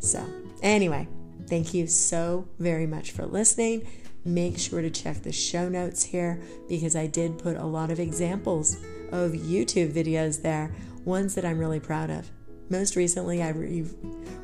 So, 0.00 0.24
anyway, 0.62 1.08
thank 1.46 1.72
you 1.72 1.86
so 1.86 2.48
very 2.58 2.86
much 2.86 3.12
for 3.12 3.26
listening. 3.26 3.86
Make 4.24 4.58
sure 4.58 4.82
to 4.82 4.90
check 4.90 5.22
the 5.22 5.32
show 5.32 5.68
notes 5.68 6.02
here 6.02 6.40
because 6.68 6.94
I 6.94 7.06
did 7.06 7.38
put 7.38 7.56
a 7.56 7.64
lot 7.64 7.90
of 7.90 7.98
examples 7.98 8.76
of 9.12 9.32
YouTube 9.32 9.92
videos 9.92 10.42
there, 10.42 10.74
ones 11.04 11.34
that 11.34 11.44
I'm 11.44 11.58
really 11.58 11.80
proud 11.80 12.10
of. 12.10 12.30
Most 12.68 12.96
recently, 12.96 13.42
I 13.42 13.48
re- 13.48 13.86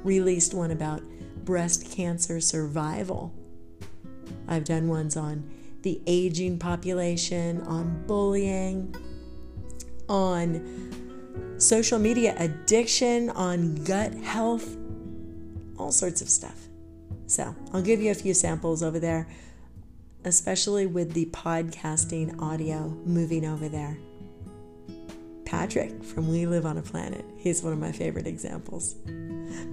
released 0.02 0.54
one 0.54 0.70
about 0.70 1.02
breast 1.44 1.90
cancer 1.92 2.40
survival. 2.40 3.32
I've 4.48 4.64
done 4.64 4.88
ones 4.88 5.16
on 5.16 5.48
the 5.82 6.00
aging 6.06 6.58
population, 6.58 7.60
on 7.62 8.04
bullying, 8.06 8.94
on 10.08 11.58
social 11.58 11.98
media 11.98 12.34
addiction, 12.38 13.30
on 13.30 13.76
gut 13.84 14.14
health, 14.14 14.76
all 15.78 15.92
sorts 15.92 16.20
of 16.20 16.28
stuff. 16.28 16.66
So 17.26 17.54
I'll 17.72 17.82
give 17.82 18.00
you 18.00 18.10
a 18.10 18.14
few 18.14 18.34
samples 18.34 18.82
over 18.82 18.98
there, 18.98 19.28
especially 20.26 20.86
with 20.86 21.12
the 21.12 21.26
podcasting 21.26 22.42
audio 22.42 22.88
moving 23.04 23.46
over 23.46 23.68
there. 23.68 23.96
Patrick 25.44 26.02
from 26.02 26.28
We 26.28 26.46
Live 26.46 26.66
on 26.66 26.76
a 26.76 26.82
Planet, 26.82 27.24
he's 27.38 27.62
one 27.62 27.72
of 27.72 27.78
my 27.78 27.92
favorite 27.92 28.26
examples. 28.26 28.94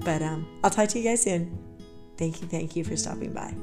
But 0.06 0.22
um, 0.22 0.48
I'll 0.64 0.70
talk 0.70 0.90
to 0.90 1.00
you 1.00 1.06
guys 1.06 1.24
soon. 1.24 1.58
Thank 2.18 2.42
you, 2.42 2.48
thank 2.48 2.76
you 2.76 2.84
for 2.84 2.96
stopping 2.96 3.34
by. 3.34 3.56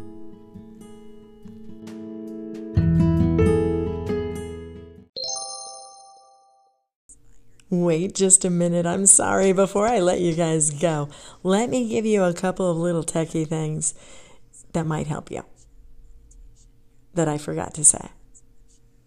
Wait 7.70 8.16
just 8.16 8.44
a 8.44 8.50
minute. 8.50 8.85
I'm 8.85 9.07
sorry. 9.07 9.53
Before 9.53 9.87
I 9.87 10.00
let 10.00 10.20
you 10.20 10.35
guys 10.35 10.70
go, 10.72 11.09
let 11.44 11.70
me 11.70 11.88
give 11.88 12.05
you 12.05 12.24
a 12.24 12.35
couple 12.35 12.68
of 12.68 12.76
little 12.76 13.05
techie 13.05 13.46
things 13.46 13.94
that 14.72 14.87
might 14.87 15.07
help 15.07 15.31
you 15.31 15.44
that 17.14 17.29
I 17.29 17.38
forgot 17.38 17.75
to 17.75 17.85
say. 17.85 18.11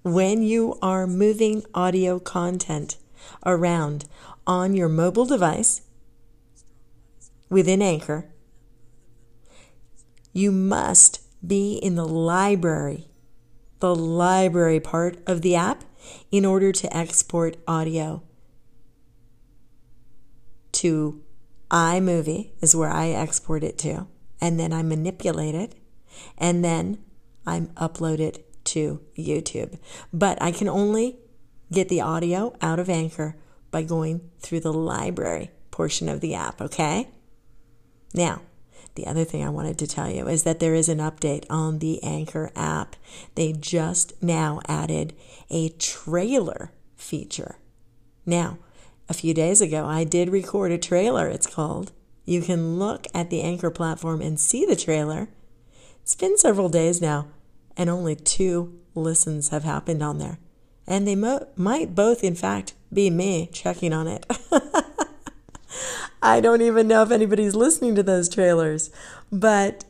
When 0.04 0.42
you 0.44 0.78
are 0.82 1.08
moving 1.08 1.64
audio 1.74 2.20
content 2.20 2.98
around 3.46 4.06
on 4.46 4.74
your 4.74 4.90
mobile 4.90 5.26
device 5.26 5.82
within 7.50 7.82
Anchor, 7.82 8.30
you 10.34 10.52
must 10.52 11.22
be 11.46 11.76
in 11.76 11.96
the 11.96 12.08
library, 12.08 13.08
the 13.80 13.96
library 13.96 14.80
part 14.80 15.18
of 15.28 15.42
the 15.42 15.56
app, 15.56 15.84
in 16.32 16.46
order 16.46 16.72
to 16.74 16.96
export 16.96 17.56
audio 17.68 18.24
to 20.74 21.22
iMovie, 21.70 22.52
is 22.60 22.76
where 22.76 22.90
I 22.90 23.10
export 23.10 23.64
it 23.64 23.78
to, 23.80 24.08
and 24.42 24.60
then 24.60 24.74
I 24.74 24.84
manipulate 24.84 25.56
it, 25.56 25.76
and 26.38 26.64
then 26.64 26.98
I 27.46 27.62
upload 27.76 28.20
it 28.20 28.46
to 28.66 29.02
YouTube. 29.18 29.78
But 30.12 30.42
I 30.42 30.52
can 30.52 30.68
only 30.68 31.18
get 31.72 31.90
the 31.90 32.02
audio 32.02 32.56
out 32.62 32.80
of 32.80 32.90
Anchor 32.90 33.36
by 33.72 33.84
going 33.84 34.30
through 34.40 34.62
the 34.62 34.74
library 34.74 35.52
portion 35.72 36.08
of 36.08 36.22
the 36.22 36.36
app, 36.36 36.62
okay? 36.62 37.10
Now, 38.14 38.42
the 38.96 39.08
other 39.08 39.24
thing 39.24 39.44
I 39.44 39.50
wanted 39.50 39.80
to 39.80 39.88
tell 39.88 40.10
you 40.10 40.28
is 40.28 40.44
that 40.44 40.60
there 40.60 40.76
is 40.76 40.88
an 40.88 41.00
update 41.00 41.46
on 41.50 41.80
the 41.80 42.02
Anchor 42.04 42.52
app. 42.56 42.96
They 43.34 43.52
just 43.54 44.22
now 44.22 44.60
added 44.68 45.14
a 45.50 45.70
trailer 45.70 46.72
feature. 46.96 47.56
Now, 48.26 48.60
a 49.10 49.14
few 49.14 49.34
days 49.34 49.62
ago, 49.62 49.86
I 49.86 50.04
did 50.04 50.30
record 50.30 50.72
a 50.72 50.78
trailer, 50.78 51.28
it's 51.28 51.48
called. 51.48 51.92
You 52.24 52.42
can 52.42 52.78
look 52.80 53.08
at 53.14 53.30
the 53.30 53.42
Anchor 53.42 53.72
platform 53.72 54.22
and 54.22 54.40
see 54.40 54.66
the 54.66 54.76
trailer. 54.76 55.28
It's 56.04 56.16
been 56.16 56.38
several 56.38 56.68
days 56.68 57.02
now, 57.02 57.28
and 57.78 57.90
only 57.90 58.16
two 58.16 58.78
listens 58.94 59.50
have 59.50 59.64
happened 59.64 60.04
on 60.04 60.18
there. 60.18 60.38
And 60.86 61.08
they 61.08 61.16
mo- 61.16 61.48
might 61.56 61.96
both, 61.96 62.26
in 62.26 62.36
fact, 62.36 62.74
be 62.92 63.10
me 63.10 63.50
checking 63.54 63.94
on 63.94 64.08
it. 64.08 64.26
I 66.22 66.42
don't 66.42 66.62
even 66.62 66.90
know 66.90 67.04
if 67.04 67.12
anybody's 67.12 67.56
listening 67.56 67.96
to 67.96 68.04
those 68.04 68.28
trailers, 68.28 68.92
but 69.32 69.86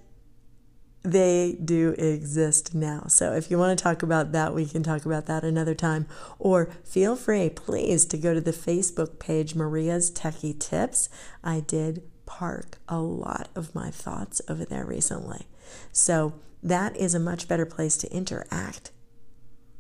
they 1.02 1.58
do 1.64 1.96
exist 1.98 2.76
now. 2.76 3.06
So 3.08 3.34
if 3.34 3.50
you 3.50 3.58
want 3.58 3.78
to 3.78 3.84
talk 3.84 4.04
about 4.04 4.34
that, 4.34 4.54
we 4.54 4.68
can 4.68 4.84
talk 4.84 5.06
about 5.06 5.26
that 5.26 5.44
another 5.44 5.74
time. 5.74 6.08
Or 6.38 6.72
feel 6.84 7.16
free, 7.16 7.50
please, 7.50 8.06
to 8.06 8.18
go 8.18 8.36
to 8.36 8.42
the 8.42 8.52
Facebook 8.52 9.18
page 9.18 9.56
Maria's 9.56 10.12
Techie 10.12 10.60
Tips. 10.60 11.10
I 11.44 11.60
did 11.60 12.04
park 12.28 12.78
a 12.88 13.00
lot 13.00 13.50
of 13.56 13.74
my 13.74 13.90
thoughts 13.90 14.44
over 14.48 14.64
there 14.64 14.86
recently. 14.86 15.48
So 15.92 16.34
that 16.62 16.96
is 16.96 17.14
a 17.14 17.20
much 17.20 17.48
better 17.48 17.66
place 17.66 17.98
to 17.98 18.12
interact. 18.12 18.92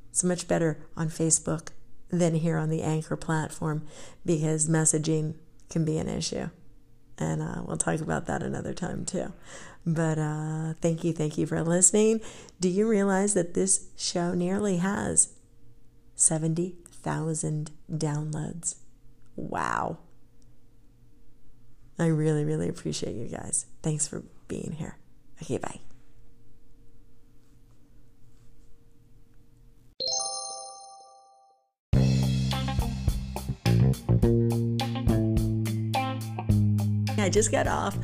It's 0.10 0.24
much 0.24 0.48
better 0.48 0.86
on 0.96 1.10
Facebook 1.10 1.70
than 2.10 2.36
here 2.36 2.58
on 2.58 2.70
the 2.70 2.84
Anchor 2.84 3.16
platform 3.16 3.88
because 4.26 4.70
messaging 4.70 5.36
can 5.70 5.86
be 5.86 5.98
an 5.98 6.08
issue. 6.08 6.50
And 7.18 7.42
uh, 7.42 7.64
we'll 7.66 7.78
talk 7.78 8.02
about 8.02 8.26
that 8.28 8.44
another 8.44 8.74
time 8.74 9.06
too. 9.06 9.34
But 9.86 10.18
uh, 10.18 10.74
thank 10.82 11.04
you, 11.04 11.14
thank 11.14 11.38
you 11.38 11.46
for 11.46 11.62
listening. 11.64 12.22
Do 12.60 12.70
you 12.70 12.88
realize 12.88 13.34
that 13.34 13.54
this 13.54 13.88
show 13.98 14.34
nearly 14.34 14.78
has 14.78 15.34
70,000 16.16 17.72
downloads? 17.92 18.76
Wow. 19.36 19.98
I 22.00 22.08
really, 22.08 22.44
really 22.44 22.70
appreciate 22.70 23.16
you 23.16 23.28
guys. 23.28 23.66
Thanks 23.82 24.08
for 24.08 24.24
being 24.48 24.74
here. 24.74 24.98
Okay, 25.44 25.58
bye. 25.58 25.80
I 37.18 37.30
just 37.30 37.52
got 37.52 37.68
off 37.68 37.98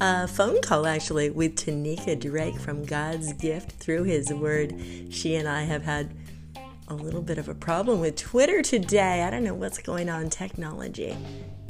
a 0.00 0.26
phone 0.26 0.60
call 0.62 0.84
actually 0.84 1.30
with 1.30 1.54
Tanika 1.54 2.18
Drake 2.18 2.58
from 2.58 2.84
God's 2.84 3.34
Gift 3.34 3.70
through 3.70 4.02
His 4.02 4.32
Word. 4.32 4.74
She 5.10 5.36
and 5.36 5.46
I 5.48 5.62
have 5.62 5.84
had 5.84 6.12
a 6.90 6.94
little 6.94 7.22
bit 7.22 7.38
of 7.38 7.48
a 7.48 7.54
problem 7.54 8.00
with 8.00 8.16
Twitter 8.16 8.62
today. 8.62 9.22
I 9.22 9.30
don't 9.30 9.44
know 9.44 9.54
what's 9.54 9.78
going 9.78 10.08
on. 10.08 10.28
Technology 10.28 11.16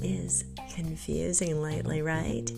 is 0.03 0.45
confusing 0.75 1.61
lately, 1.61 2.01
right? 2.01 2.51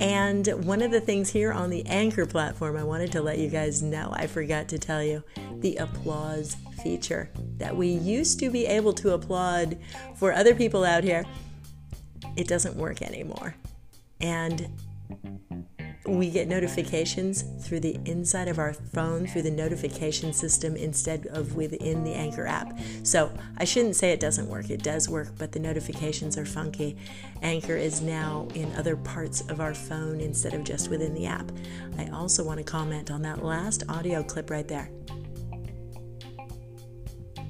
And 0.00 0.46
one 0.64 0.80
of 0.80 0.90
the 0.90 1.00
things 1.00 1.28
here 1.28 1.52
on 1.52 1.68
the 1.68 1.84
Anchor 1.86 2.24
platform, 2.24 2.78
I 2.78 2.84
wanted 2.84 3.12
to 3.12 3.20
let 3.20 3.38
you 3.38 3.50
guys 3.50 3.82
know, 3.82 4.10
I 4.14 4.26
forgot 4.26 4.66
to 4.68 4.78
tell 4.78 5.02
you, 5.02 5.22
the 5.58 5.76
applause 5.76 6.56
feature 6.82 7.28
that 7.58 7.76
we 7.76 7.88
used 7.88 8.40
to 8.40 8.48
be 8.48 8.64
able 8.64 8.94
to 8.94 9.12
applaud 9.12 9.76
for 10.16 10.32
other 10.32 10.54
people 10.54 10.84
out 10.84 11.04
here, 11.04 11.26
it 12.34 12.48
doesn't 12.48 12.76
work 12.76 13.02
anymore. 13.02 13.54
And 14.22 14.68
we 16.06 16.30
get 16.30 16.48
notifications 16.48 17.42
through 17.66 17.80
the 17.80 17.98
inside 18.06 18.48
of 18.48 18.58
our 18.58 18.72
phone 18.72 19.26
through 19.26 19.42
the 19.42 19.50
notification 19.50 20.32
system 20.32 20.74
instead 20.74 21.26
of 21.26 21.56
within 21.56 22.04
the 22.04 22.12
Anchor 22.12 22.46
app. 22.46 22.78
So 23.02 23.30
I 23.58 23.64
shouldn't 23.64 23.96
say 23.96 24.10
it 24.10 24.20
doesn't 24.20 24.48
work. 24.48 24.70
It 24.70 24.82
does 24.82 25.08
work, 25.08 25.28
but 25.38 25.52
the 25.52 25.58
notifications 25.58 26.38
are 26.38 26.46
funky. 26.46 26.96
Anchor 27.42 27.76
is 27.76 28.00
now 28.00 28.48
in 28.54 28.74
other 28.76 28.96
parts 28.96 29.42
of 29.42 29.60
our 29.60 29.74
phone 29.74 30.20
instead 30.20 30.54
of 30.54 30.64
just 30.64 30.88
within 30.88 31.12
the 31.14 31.26
app. 31.26 31.52
I 31.98 32.08
also 32.08 32.44
want 32.44 32.58
to 32.58 32.64
comment 32.64 33.10
on 33.10 33.20
that 33.22 33.44
last 33.44 33.84
audio 33.88 34.22
clip 34.22 34.48
right 34.50 34.66
there. 34.66 34.90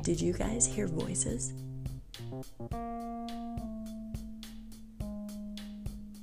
Did 0.03 0.21
you 0.21 0.33
guys 0.33 0.67
hear 0.67 0.89
voices? 0.89 1.53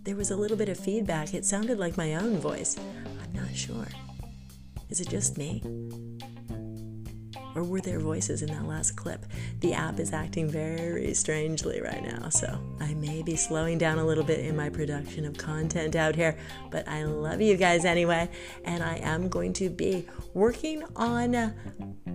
There 0.07 0.15
was 0.15 0.31
a 0.31 0.37
little 0.37 0.55
bit 0.55 0.69
of 0.69 0.79
feedback. 0.79 1.33
It 1.33 1.43
sounded 1.43 1.77
like 1.77 1.97
my 1.97 2.15
own 2.15 2.37
voice. 2.37 2.77
I'm 3.21 3.33
not 3.33 3.53
sure. 3.53 3.87
Is 4.89 5.01
it 5.01 5.09
just 5.09 5.37
me? 5.37 5.61
Or 7.53 7.63
were 7.63 7.81
there 7.81 7.99
voices 7.99 8.41
in 8.41 8.47
that 8.53 8.65
last 8.65 8.91
clip? 8.91 9.25
The 9.59 9.73
app 9.73 9.99
is 9.99 10.13
acting 10.13 10.49
very 10.49 11.13
strangely 11.13 11.81
right 11.81 12.01
now, 12.01 12.29
so 12.29 12.57
I 12.79 12.93
may 12.93 13.21
be 13.21 13.35
slowing 13.35 13.77
down 13.77 13.99
a 13.99 14.05
little 14.05 14.23
bit 14.23 14.39
in 14.39 14.55
my 14.55 14.69
production 14.69 15.25
of 15.25 15.37
content 15.37 15.97
out 15.97 16.15
here, 16.15 16.37
but 16.71 16.87
I 16.87 17.03
love 17.03 17.41
you 17.41 17.57
guys 17.57 17.83
anyway, 17.83 18.29
and 18.63 18.81
I 18.81 18.99
am 18.99 19.27
going 19.27 19.51
to 19.53 19.69
be 19.69 20.07
working 20.33 20.83
on 20.95 21.53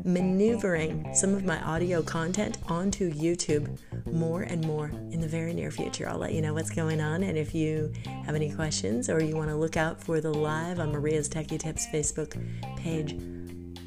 maneuvering 0.04 1.08
some 1.14 1.34
of 1.34 1.44
my 1.44 1.60
audio 1.62 2.02
content 2.02 2.58
onto 2.68 3.12
YouTube 3.12 3.78
more 4.12 4.42
and 4.42 4.66
more 4.66 4.88
in 5.10 5.20
the 5.20 5.28
very 5.28 5.54
near 5.54 5.70
future. 5.70 6.08
I'll 6.08 6.18
let 6.18 6.32
you 6.32 6.42
know 6.42 6.54
what's 6.54 6.70
going 6.70 7.00
on, 7.00 7.22
and 7.22 7.38
if 7.38 7.54
you 7.54 7.92
have 8.24 8.34
any 8.34 8.52
questions 8.52 9.08
or 9.08 9.22
you 9.22 9.36
want 9.36 9.50
to 9.50 9.56
look 9.56 9.76
out 9.76 10.02
for 10.02 10.20
the 10.20 10.32
live 10.32 10.80
on 10.80 10.92
Maria's 10.92 11.28
Techie 11.28 11.58
Tips 11.58 11.86
Facebook 11.92 12.36
page, 12.76 13.16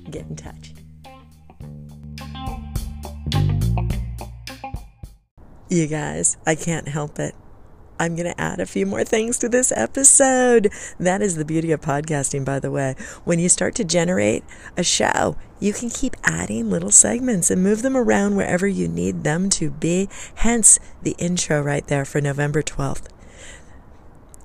get 0.10 0.28
in 0.28 0.36
touch. 0.36 0.74
You 5.70 5.88
guys, 5.88 6.38
I 6.46 6.56
can't 6.56 6.88
help 6.88 7.20
it. 7.20 7.36
I'm 8.00 8.16
going 8.16 8.32
to 8.32 8.42
add 8.42 8.60
a 8.60 8.66
few 8.66 8.86
more 8.86 9.04
things 9.04 9.38
to 9.40 9.50
this 9.50 9.72
episode. 9.76 10.72
That 11.00 11.22
is 11.22 11.36
the 11.36 11.46
beauty 11.46 11.72
of 11.72 11.82
podcasting, 11.82 12.44
by 12.44 12.60
the 12.60 12.72
way. 12.72 12.96
When 13.24 13.40
you 13.40 13.50
start 13.50 13.76
to 13.76 13.84
generate 13.84 14.44
a 14.76 14.84
show, 14.84 15.38
you 15.60 15.74
can 15.74 15.90
keep 15.90 16.16
adding 16.24 16.70
little 16.70 16.92
segments 16.92 17.50
and 17.50 17.64
move 17.64 17.82
them 17.82 17.96
around 17.96 18.36
wherever 18.36 18.68
you 18.68 18.88
need 18.88 19.24
them 19.24 19.50
to 19.52 19.72
be. 19.72 20.10
Hence 20.36 20.80
the 21.04 21.16
intro 21.18 21.62
right 21.62 21.88
there 21.88 22.06
for 22.06 22.20
November 22.20 22.62
12th. 22.62 23.08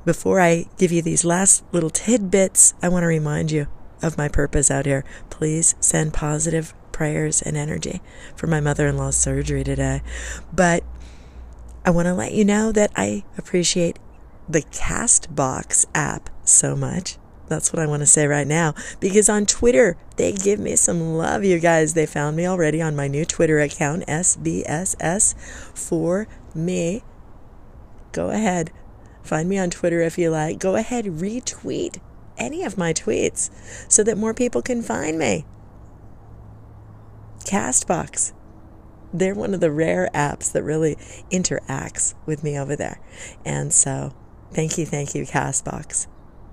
Before 0.04 0.40
I 0.40 0.66
give 0.78 0.92
you 0.92 1.02
these 1.02 1.24
last 1.24 1.64
little 1.72 1.90
tidbits, 1.90 2.74
I 2.82 2.88
want 2.88 3.02
to 3.02 3.08
remind 3.08 3.50
you 3.50 3.66
of 4.02 4.16
my 4.16 4.28
purpose 4.28 4.70
out 4.70 4.86
here. 4.86 5.04
Please 5.28 5.74
send 5.80 6.14
positive 6.14 6.72
prayers 6.92 7.42
and 7.42 7.56
energy 7.56 8.00
for 8.36 8.46
my 8.46 8.60
mother 8.60 8.86
in 8.86 8.96
law's 8.96 9.16
surgery 9.16 9.64
today. 9.64 10.02
But 10.52 10.84
I 11.84 11.90
want 11.90 12.06
to 12.06 12.14
let 12.14 12.32
you 12.32 12.44
know 12.44 12.72
that 12.72 12.90
I 12.94 13.24
appreciate 13.38 13.98
the 14.48 14.62
Castbox 14.62 15.86
app 15.94 16.28
so 16.44 16.76
much. 16.76 17.16
That's 17.48 17.72
what 17.72 17.80
I 17.80 17.86
want 17.86 18.00
to 18.00 18.06
say 18.06 18.26
right 18.26 18.46
now. 18.46 18.74
Because 19.00 19.28
on 19.28 19.46
Twitter, 19.46 19.96
they 20.16 20.32
give 20.32 20.60
me 20.60 20.76
some 20.76 21.14
love, 21.16 21.44
you 21.44 21.58
guys. 21.58 21.94
They 21.94 22.06
found 22.06 22.36
me 22.36 22.46
already 22.46 22.80
on 22.80 22.94
my 22.94 23.08
new 23.08 23.24
Twitter 23.24 23.58
account, 23.58 24.06
SBSS 24.06 25.34
for 25.76 26.28
me. 26.54 27.02
Go 28.12 28.30
ahead. 28.30 28.70
Find 29.22 29.48
me 29.48 29.58
on 29.58 29.70
Twitter 29.70 30.00
if 30.00 30.18
you 30.18 30.30
like. 30.30 30.58
Go 30.58 30.76
ahead, 30.76 31.06
retweet 31.06 32.00
any 32.36 32.62
of 32.64 32.78
my 32.78 32.92
tweets 32.92 33.50
so 33.90 34.02
that 34.02 34.16
more 34.16 34.34
people 34.34 34.62
can 34.62 34.82
find 34.82 35.18
me. 35.18 35.44
Castbox 37.44 38.32
they're 39.12 39.34
one 39.34 39.54
of 39.54 39.60
the 39.60 39.70
rare 39.70 40.08
apps 40.14 40.52
that 40.52 40.62
really 40.62 40.96
interacts 41.30 42.14
with 42.26 42.42
me 42.42 42.58
over 42.58 42.76
there. 42.76 43.00
And 43.44 43.72
so, 43.72 44.14
thank 44.52 44.78
you, 44.78 44.86
thank 44.86 45.14
you, 45.14 45.24
Castbox. 45.24 46.06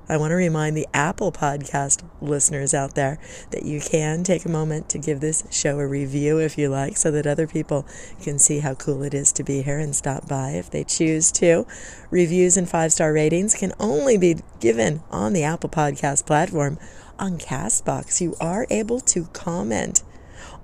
I 0.09 0.15
want 0.15 0.31
to 0.31 0.35
remind 0.35 0.77
the 0.77 0.87
Apple 0.93 1.33
Podcast 1.33 2.01
listeners 2.21 2.73
out 2.73 2.95
there 2.95 3.19
that 3.51 3.63
you 3.63 3.81
can 3.81 4.23
take 4.23 4.45
a 4.45 4.49
moment 4.49 4.87
to 4.89 4.99
give 4.99 5.19
this 5.19 5.43
show 5.51 5.79
a 5.79 5.87
review 5.87 6.39
if 6.39 6.57
you 6.57 6.69
like, 6.69 6.95
so 6.95 7.11
that 7.11 7.27
other 7.27 7.45
people 7.45 7.85
can 8.21 8.39
see 8.39 8.59
how 8.59 8.73
cool 8.73 9.03
it 9.03 9.13
is 9.13 9.33
to 9.33 9.43
be 9.43 9.63
here 9.63 9.79
and 9.79 9.93
stop 9.93 10.25
by 10.25 10.51
if 10.51 10.71
they 10.71 10.85
choose 10.85 11.29
to. 11.33 11.67
Reviews 12.09 12.55
and 12.55 12.69
five 12.69 12.93
star 12.93 13.11
ratings 13.11 13.53
can 13.53 13.73
only 13.81 14.17
be 14.17 14.37
given 14.61 15.03
on 15.11 15.33
the 15.33 15.43
Apple 15.43 15.69
Podcast 15.69 16.25
platform. 16.25 16.79
On 17.19 17.37
Castbox, 17.37 18.21
you 18.21 18.33
are 18.39 18.65
able 18.69 19.01
to 19.01 19.25
comment 19.33 20.03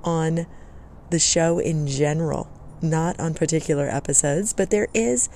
on 0.06 0.46
the 1.10 1.20
show 1.20 1.60
in 1.60 1.88
general, 1.88 2.50
not 2.82 3.20
on 3.20 3.34
particular 3.34 3.88
episodes, 3.88 4.54
but 4.54 4.70
there 4.70 4.88
is 4.94 5.30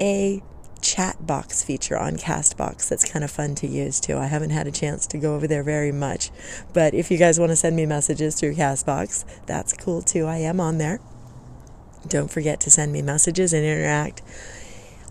a 0.00 0.42
chat 0.80 1.26
box 1.26 1.62
feature 1.62 1.98
on 1.98 2.16
Castbox 2.16 2.88
that's 2.88 3.04
kind 3.04 3.22
of 3.24 3.30
fun 3.30 3.54
to 3.56 3.66
use 3.66 4.00
too. 4.00 4.16
I 4.16 4.26
haven't 4.26 4.50
had 4.50 4.66
a 4.66 4.72
chance 4.72 5.06
to 5.08 5.18
go 5.18 5.34
over 5.34 5.46
there 5.46 5.62
very 5.62 5.92
much, 5.92 6.30
but 6.72 6.94
if 6.94 7.10
you 7.10 7.18
guys 7.18 7.38
want 7.38 7.50
to 7.50 7.56
send 7.56 7.76
me 7.76 7.86
messages 7.86 8.38
through 8.38 8.54
Castbox, 8.54 9.24
that's 9.46 9.72
cool 9.74 10.02
too. 10.02 10.26
I 10.26 10.38
am 10.38 10.60
on 10.60 10.78
there. 10.78 11.00
Don't 12.08 12.30
forget 12.30 12.60
to 12.60 12.70
send 12.70 12.92
me 12.92 13.02
messages 13.02 13.52
and 13.52 13.64
interact 13.64 14.22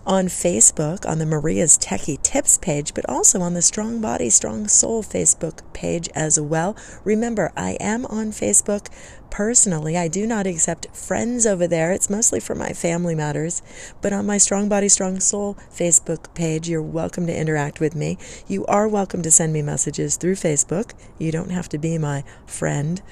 on 0.06 0.26
Facebook 0.26 1.08
on 1.08 1.18
the 1.18 1.26
Maria's 1.26 1.76
Techie 1.78 2.20
Tips 2.22 2.58
page, 2.58 2.94
but 2.94 3.08
also 3.08 3.40
on 3.40 3.54
the 3.54 3.62
Strong 3.62 4.00
Body, 4.00 4.30
Strong 4.30 4.68
Soul 4.68 5.02
Facebook 5.02 5.60
page 5.72 6.08
as 6.14 6.40
well. 6.40 6.76
Remember, 7.04 7.52
I 7.56 7.72
am 7.80 8.06
on 8.06 8.32
Facebook 8.32 8.88
personally. 9.30 9.96
I 9.96 10.08
do 10.08 10.26
not 10.26 10.46
accept 10.46 10.94
friends 10.96 11.46
over 11.46 11.66
there. 11.66 11.92
It's 11.92 12.10
mostly 12.10 12.40
for 12.40 12.54
my 12.54 12.72
family 12.72 13.14
matters. 13.14 13.62
But 14.00 14.12
on 14.12 14.26
my 14.26 14.38
Strong 14.38 14.68
Body, 14.68 14.88
Strong 14.88 15.20
Soul 15.20 15.56
Facebook 15.70 16.34
page, 16.34 16.68
you're 16.68 16.82
welcome 16.82 17.26
to 17.26 17.36
interact 17.36 17.78
with 17.78 17.94
me. 17.94 18.18
You 18.48 18.64
are 18.66 18.88
welcome 18.88 19.22
to 19.22 19.30
send 19.30 19.52
me 19.52 19.62
messages 19.62 20.16
through 20.16 20.36
Facebook. 20.36 20.92
You 21.18 21.30
don't 21.30 21.50
have 21.50 21.68
to 21.68 21.78
be 21.78 21.98
my 21.98 22.24
friend, 22.46 23.02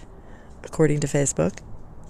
according 0.65 1.01
to 1.01 1.07
Facebook 1.07 1.59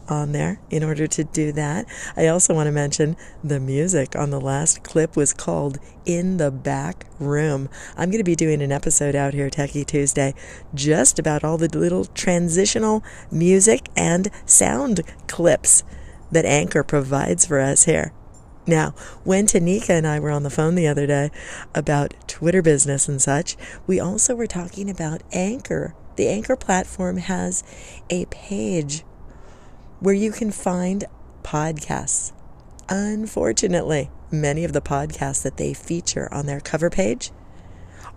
on 0.09 0.33
there 0.33 0.61
in 0.71 0.83
order 0.83 1.07
to 1.07 1.25
do 1.25 1.53
that. 1.53 1.87
I 2.17 2.27
also 2.27 2.55
want 2.55 2.67
to 2.67 2.73
mention 2.73 3.17
the 3.43 3.61
music 3.61 4.17
on 4.17 4.31
the 4.31 4.41
last 4.41 4.83
clip 4.83 5.17
was 5.17 5.33
called 5.33 5.79
In 6.05 6.37
the 6.37 6.51
Back 6.51 7.07
Room. 7.19 7.69
I'm 7.97 8.11
going 8.11 8.19
to 8.19 8.25
be 8.25 8.37
doing 8.37 8.63
an 8.63 8.73
episode 8.73 9.15
out 9.15 9.35
here, 9.35 9.51
Techie 9.51 9.87
Tuesday, 9.87 10.35
just 10.75 11.19
about 11.19 11.45
all 11.45 11.59
the 11.59 11.69
little 11.69 12.05
transitional 12.07 13.03
music 13.31 13.89
and 13.97 14.31
sound 14.47 15.03
clips 15.27 15.85
that 16.31 16.45
Anchor 16.45 16.83
provides 16.83 17.47
for 17.47 17.61
us 17.61 17.85
here. 17.85 18.13
Now, 18.67 18.91
when 19.25 19.47
Tanika 19.47 19.91
and 19.91 20.07
I 20.07 20.21
were 20.21 20.31
on 20.31 20.43
the 20.43 20.51
phone 20.51 20.75
the 20.75 20.87
other 20.87 21.07
day 21.07 21.31
about 21.75 22.13
Twitter 22.27 22.61
business 22.61 23.09
and 23.09 23.21
such, 23.21 23.57
we 23.87 23.99
also 23.99 24.35
were 24.35 24.47
talking 24.47 24.91
about 24.91 25.23
Anchor. 25.33 25.95
The 26.17 26.29
Anchor 26.29 26.55
platform 26.55 27.17
has 27.17 27.65
a 28.11 28.27
page 28.27 29.05
where 30.01 30.15
you 30.15 30.31
can 30.33 30.51
find 30.51 31.05
podcasts. 31.43 32.33
Unfortunately, 32.89 34.11
many 34.31 34.65
of 34.65 34.73
the 34.73 34.81
podcasts 34.81 35.43
that 35.43 35.57
they 35.57 35.75
feature 35.75 36.33
on 36.33 36.47
their 36.47 36.61
cover 36.61 36.91
page 36.91 37.31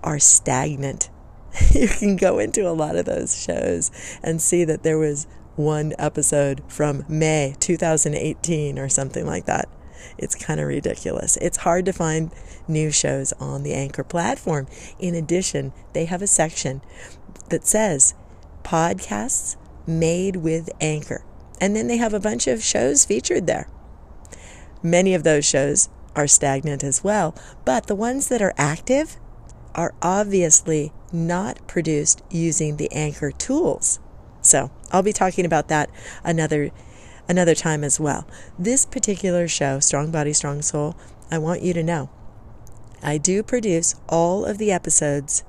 are 0.03 0.19
stagnant. 0.19 1.09
you 1.71 1.87
can 1.87 2.15
go 2.15 2.39
into 2.39 2.67
a 2.67 2.71
lot 2.71 2.95
of 2.95 3.05
those 3.05 3.41
shows 3.41 3.91
and 4.23 4.41
see 4.41 4.63
that 4.63 4.83
there 4.83 4.97
was 4.97 5.27
one 5.55 5.93
episode 5.99 6.63
from 6.67 7.05
May 7.09 7.55
2018 7.59 8.79
or 8.79 8.87
something 8.87 9.25
like 9.25 9.45
that. 9.45 9.67
It's 10.17 10.35
kind 10.35 10.59
of 10.59 10.67
ridiculous. 10.67 11.37
It's 11.37 11.57
hard 11.57 11.85
to 11.85 11.93
find 11.93 12.31
new 12.67 12.91
shows 12.91 13.33
on 13.33 13.63
the 13.63 13.73
Anchor 13.73 14.03
platform. 14.03 14.67
In 14.99 15.13
addition, 15.13 15.73
they 15.93 16.05
have 16.05 16.21
a 16.21 16.27
section 16.27 16.81
that 17.49 17.65
says 17.65 18.15
podcasts 18.63 19.57
made 19.85 20.37
with 20.37 20.69
Anchor. 20.79 21.23
And 21.61 21.75
then 21.75 21.87
they 21.87 21.97
have 21.97 22.13
a 22.13 22.19
bunch 22.19 22.47
of 22.47 22.63
shows 22.63 23.05
featured 23.05 23.47
there. 23.47 23.69
Many 24.83 25.13
of 25.13 25.23
those 25.23 25.45
shows 25.45 25.89
are 26.15 26.27
stagnant 26.27 26.83
as 26.83 27.03
well, 27.03 27.35
but 27.63 27.87
the 27.87 27.95
ones 27.95 28.27
that 28.27 28.41
are 28.41 28.53
active 28.57 29.17
are 29.75 29.93
obviously 30.01 30.91
not 31.13 31.65
produced 31.67 32.23
using 32.29 32.75
the 32.75 32.91
Anchor 32.91 33.31
tools. 33.31 33.99
So 34.41 34.71
I'll 34.91 35.03
be 35.03 35.13
talking 35.13 35.45
about 35.45 35.67
that 35.67 35.89
another 36.23 36.71
another 37.29 37.55
time 37.55 37.83
as 37.83 37.99
well. 37.99 38.27
This 38.57 38.85
particular 38.85 39.47
show, 39.47 39.79
Strong 39.79 40.11
Body, 40.11 40.33
Strong 40.33 40.63
Soul, 40.63 40.97
I 41.29 41.37
want 41.37 41.61
you 41.61 41.73
to 41.73 41.83
know 41.83 42.09
I 43.03 43.17
do 43.17 43.43
produce 43.43 43.95
all 44.09 44.45
of 44.45 44.57
the 44.57 44.71
episodes 44.71 45.43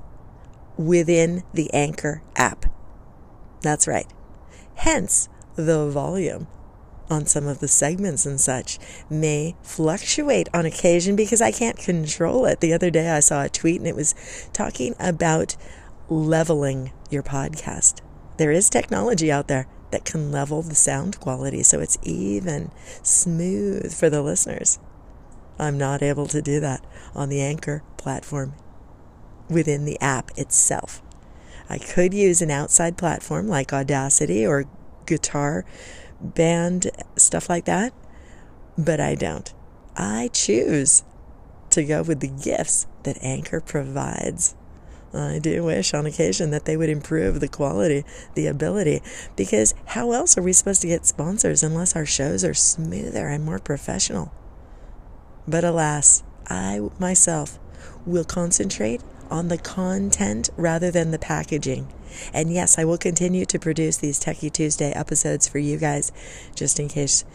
within 0.77 1.43
the 1.53 1.73
Anchor 1.73 2.21
app. 2.35 2.65
That's 3.61 3.87
right. 3.87 4.07
Hence 4.75 5.27
the 5.55 5.89
volume 5.89 6.47
on 7.09 7.25
some 7.25 7.47
of 7.47 7.59
the 7.59 7.67
segments 7.67 8.25
and 8.25 8.39
such 8.39 8.79
may 9.09 9.55
fluctuate 9.61 10.49
on 10.53 10.65
occasion 10.65 11.15
because 11.15 11.41
I 11.41 11.51
can't 11.51 11.77
control 11.77 12.45
it. 12.45 12.59
The 12.59 12.73
other 12.73 12.89
day 12.89 13.09
I 13.09 13.19
saw 13.19 13.43
a 13.43 13.49
tweet 13.49 13.79
and 13.79 13.87
it 13.87 13.95
was 13.95 14.15
talking 14.53 14.95
about 14.99 15.55
leveling 16.09 16.91
your 17.09 17.23
podcast. 17.23 18.01
There 18.37 18.51
is 18.51 18.69
technology 18.69 19.31
out 19.31 19.47
there 19.47 19.67
that 19.91 20.05
can 20.05 20.31
level 20.31 20.61
the 20.61 20.75
sound 20.75 21.19
quality 21.19 21.61
so 21.61 21.79
it's 21.79 21.97
even 22.01 22.71
smooth 23.03 23.93
for 23.93 24.09
the 24.09 24.21
listeners. 24.21 24.79
I'm 25.59 25.77
not 25.77 26.01
able 26.01 26.25
to 26.27 26.41
do 26.41 26.59
that 26.61 26.83
on 27.13 27.29
the 27.29 27.41
Anchor 27.41 27.83
platform 27.97 28.53
within 29.49 29.85
the 29.85 29.99
app 30.01 30.31
itself. 30.35 31.01
I 31.69 31.77
could 31.77 32.13
use 32.13 32.41
an 32.41 32.51
outside 32.51 32.97
platform 32.97 33.47
like 33.47 33.71
Audacity 33.71 34.45
or 34.45 34.65
Guitar 35.05 35.65
band, 36.19 36.89
stuff 37.17 37.49
like 37.49 37.65
that, 37.65 37.93
but 38.77 38.99
I 38.99 39.15
don't. 39.15 39.53
I 39.95 40.29
choose 40.33 41.03
to 41.71 41.83
go 41.83 42.01
with 42.01 42.19
the 42.19 42.27
gifts 42.27 42.87
that 43.03 43.17
Anchor 43.21 43.59
provides. 43.59 44.55
I 45.13 45.37
do 45.37 45.63
wish 45.63 45.93
on 45.93 46.07
occasion 46.07 46.49
that 46.51 46.65
they 46.65 46.75
would 46.75 46.89
improve 46.89 47.39
the 47.39 47.47
quality, 47.47 48.03
the 48.33 48.47
ability, 48.47 49.01
because 49.35 49.75
how 49.87 50.11
else 50.11 50.37
are 50.37 50.41
we 50.41 50.53
supposed 50.53 50.81
to 50.81 50.87
get 50.87 51.05
sponsors 51.05 51.61
unless 51.61 51.95
our 51.95 52.05
shows 52.05 52.43
are 52.43 52.55
smoother 52.55 53.27
and 53.27 53.45
more 53.45 53.59
professional? 53.59 54.33
But 55.47 55.63
alas, 55.63 56.23
I 56.47 56.79
myself 56.99 57.59
will 58.05 58.23
concentrate 58.23 59.01
on 59.29 59.49
the 59.49 59.57
content 59.57 60.49
rather 60.57 60.89
than 60.89 61.11
the 61.11 61.19
packaging. 61.19 61.87
And 62.33 62.51
yes, 62.51 62.77
I 62.77 62.85
will 62.85 62.97
continue 62.97 63.45
to 63.45 63.59
produce 63.59 63.97
these 63.97 64.19
Techie 64.19 64.51
Tuesday 64.51 64.91
episodes 64.91 65.47
for 65.47 65.59
you 65.59 65.77
guys 65.77 66.11
just 66.55 66.79
in 66.79 66.87
case 66.87 67.25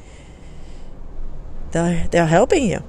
they're, 1.73 2.09
they're 2.09 2.27
helping 2.27 2.65
you. 2.65 2.83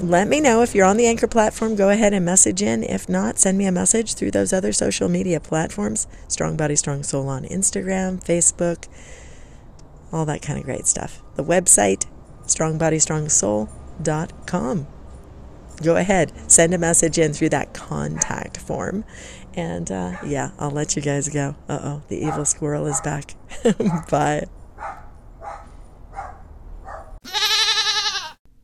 Let 0.00 0.28
me 0.28 0.40
know 0.40 0.62
if 0.62 0.74
you're 0.74 0.86
on 0.86 0.96
the 0.96 1.06
Anchor 1.06 1.26
platform. 1.26 1.76
Go 1.76 1.90
ahead 1.90 2.14
and 2.14 2.24
message 2.24 2.62
in. 2.62 2.82
If 2.82 3.06
not, 3.06 3.38
send 3.38 3.58
me 3.58 3.66
a 3.66 3.72
message 3.72 4.14
through 4.14 4.30
those 4.30 4.50
other 4.50 4.72
social 4.72 5.10
media 5.10 5.40
platforms 5.40 6.06
Strong 6.26 6.56
Body, 6.56 6.74
Strong 6.74 7.02
Soul 7.02 7.28
on 7.28 7.44
Instagram, 7.44 8.24
Facebook, 8.24 8.88
all 10.10 10.24
that 10.24 10.40
kind 10.40 10.58
of 10.58 10.64
great 10.64 10.86
stuff. 10.86 11.22
The 11.34 11.44
website, 11.44 12.06
strongbodystrongsoul.com. 12.46 14.86
Go 15.82 15.96
ahead, 15.96 16.32
send 16.50 16.74
a 16.74 16.78
message 16.78 17.18
in 17.18 17.34
through 17.34 17.50
that 17.50 17.74
contact 17.74 18.56
form. 18.56 19.04
And 19.54 19.90
uh, 19.90 20.16
yeah, 20.24 20.52
I'll 20.58 20.70
let 20.70 20.96
you 20.96 21.02
guys 21.02 21.28
go. 21.28 21.56
Uh 21.68 21.78
oh, 21.82 22.02
the 22.08 22.18
evil 22.18 22.44
squirrel 22.44 22.86
is 22.86 23.00
back. 23.00 23.34
Bye. 24.10 24.46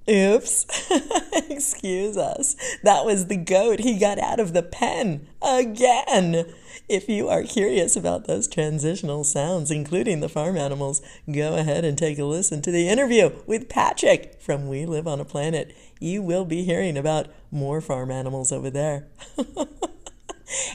Oops. 0.09 0.67
Excuse 1.51 2.17
us. 2.17 2.55
That 2.85 3.05
was 3.05 3.27
the 3.27 3.37
goat. 3.37 3.81
He 3.81 3.99
got 3.99 4.21
out 4.21 4.39
of 4.39 4.53
the 4.53 4.63
pen 4.63 5.27
again. 5.43 6.53
If 6.89 7.09
you 7.09 7.29
are 7.29 7.43
curious 7.43 7.97
about 7.97 8.27
those 8.27 8.47
transitional 8.47 9.25
sounds, 9.25 9.73
including 9.73 10.21
the 10.21 10.29
farm 10.29 10.57
animals, 10.57 11.03
go 11.31 11.57
ahead 11.57 11.85
and 11.85 11.99
take 11.99 12.21
a 12.21 12.25
listen 12.25 12.63
to 12.63 12.71
the 12.71 12.89
interview 12.89 13.31
with 13.47 13.69
Patrick 13.69 14.41
from 14.41 14.69
We 14.69 14.87
Live 14.87 15.09
on 15.09 15.19
a 15.19 15.25
Planet. 15.25 15.75
You 15.99 16.23
will 16.23 16.45
be 16.45 16.63
hearing 16.63 16.97
about 16.97 17.27
more 17.51 17.81
farm 17.81 18.13
animals 18.13 18.53
over 18.53 18.71
there. 18.71 19.09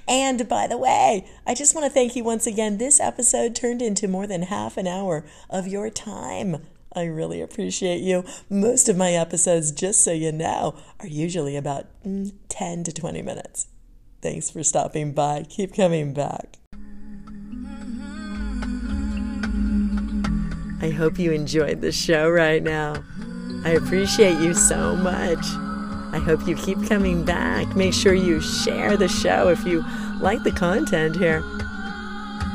And 0.08 0.48
by 0.48 0.68
the 0.68 0.78
way, 0.78 1.28
I 1.46 1.54
just 1.54 1.76
want 1.76 1.86
to 1.86 1.92
thank 1.92 2.16
you 2.16 2.24
once 2.24 2.46
again. 2.48 2.78
This 2.78 3.00
episode 3.00 3.56
turned 3.56 3.82
into 3.82 4.08
more 4.08 4.28
than 4.28 4.44
half 4.44 4.78
an 4.78 4.88
hour 4.88 5.26
of 5.50 5.68
your 5.68 5.90
time. 5.90 6.66
I 6.94 7.04
really 7.06 7.42
appreciate 7.42 8.02
you. 8.02 8.26
Most 8.50 8.90
of 8.90 8.98
my 8.98 9.14
episodes, 9.14 9.72
just 9.72 10.04
so 10.04 10.12
you 10.12 10.32
know, 10.32 10.76
are 11.00 11.08
usually 11.08 11.56
about 11.56 11.88
mm, 12.06 12.34
10 12.50 12.84
to 12.84 12.92
20 12.92 13.22
minutes. 13.22 13.68
Thanks 14.22 14.50
for 14.50 14.62
stopping 14.64 15.14
by. 15.14 15.46
Keep 15.50 15.74
coming 15.74 16.14
back. 16.14 16.58
I 20.82 20.90
hope 20.90 21.18
you 21.18 21.32
enjoyed 21.32 21.82
the 21.82 21.92
show 21.92 22.30
right 22.30 22.62
now. 22.62 23.04
I 23.64 23.72
appreciate 23.72 24.40
you 24.40 24.54
so 24.54 24.96
much. 24.96 25.46
I 26.14 26.20
hope 26.20 26.48
you 26.48 26.56
keep 26.56 26.88
coming 26.88 27.24
back. 27.24 27.76
Make 27.76 27.94
sure 27.94 28.14
you 28.14 28.42
share 28.42 28.98
the 28.98 29.08
show 29.08 29.50
if 29.50 29.66
you 29.66 29.86
like 30.20 30.44
the 30.44 30.52
content 30.52 31.16
here. 31.16 31.42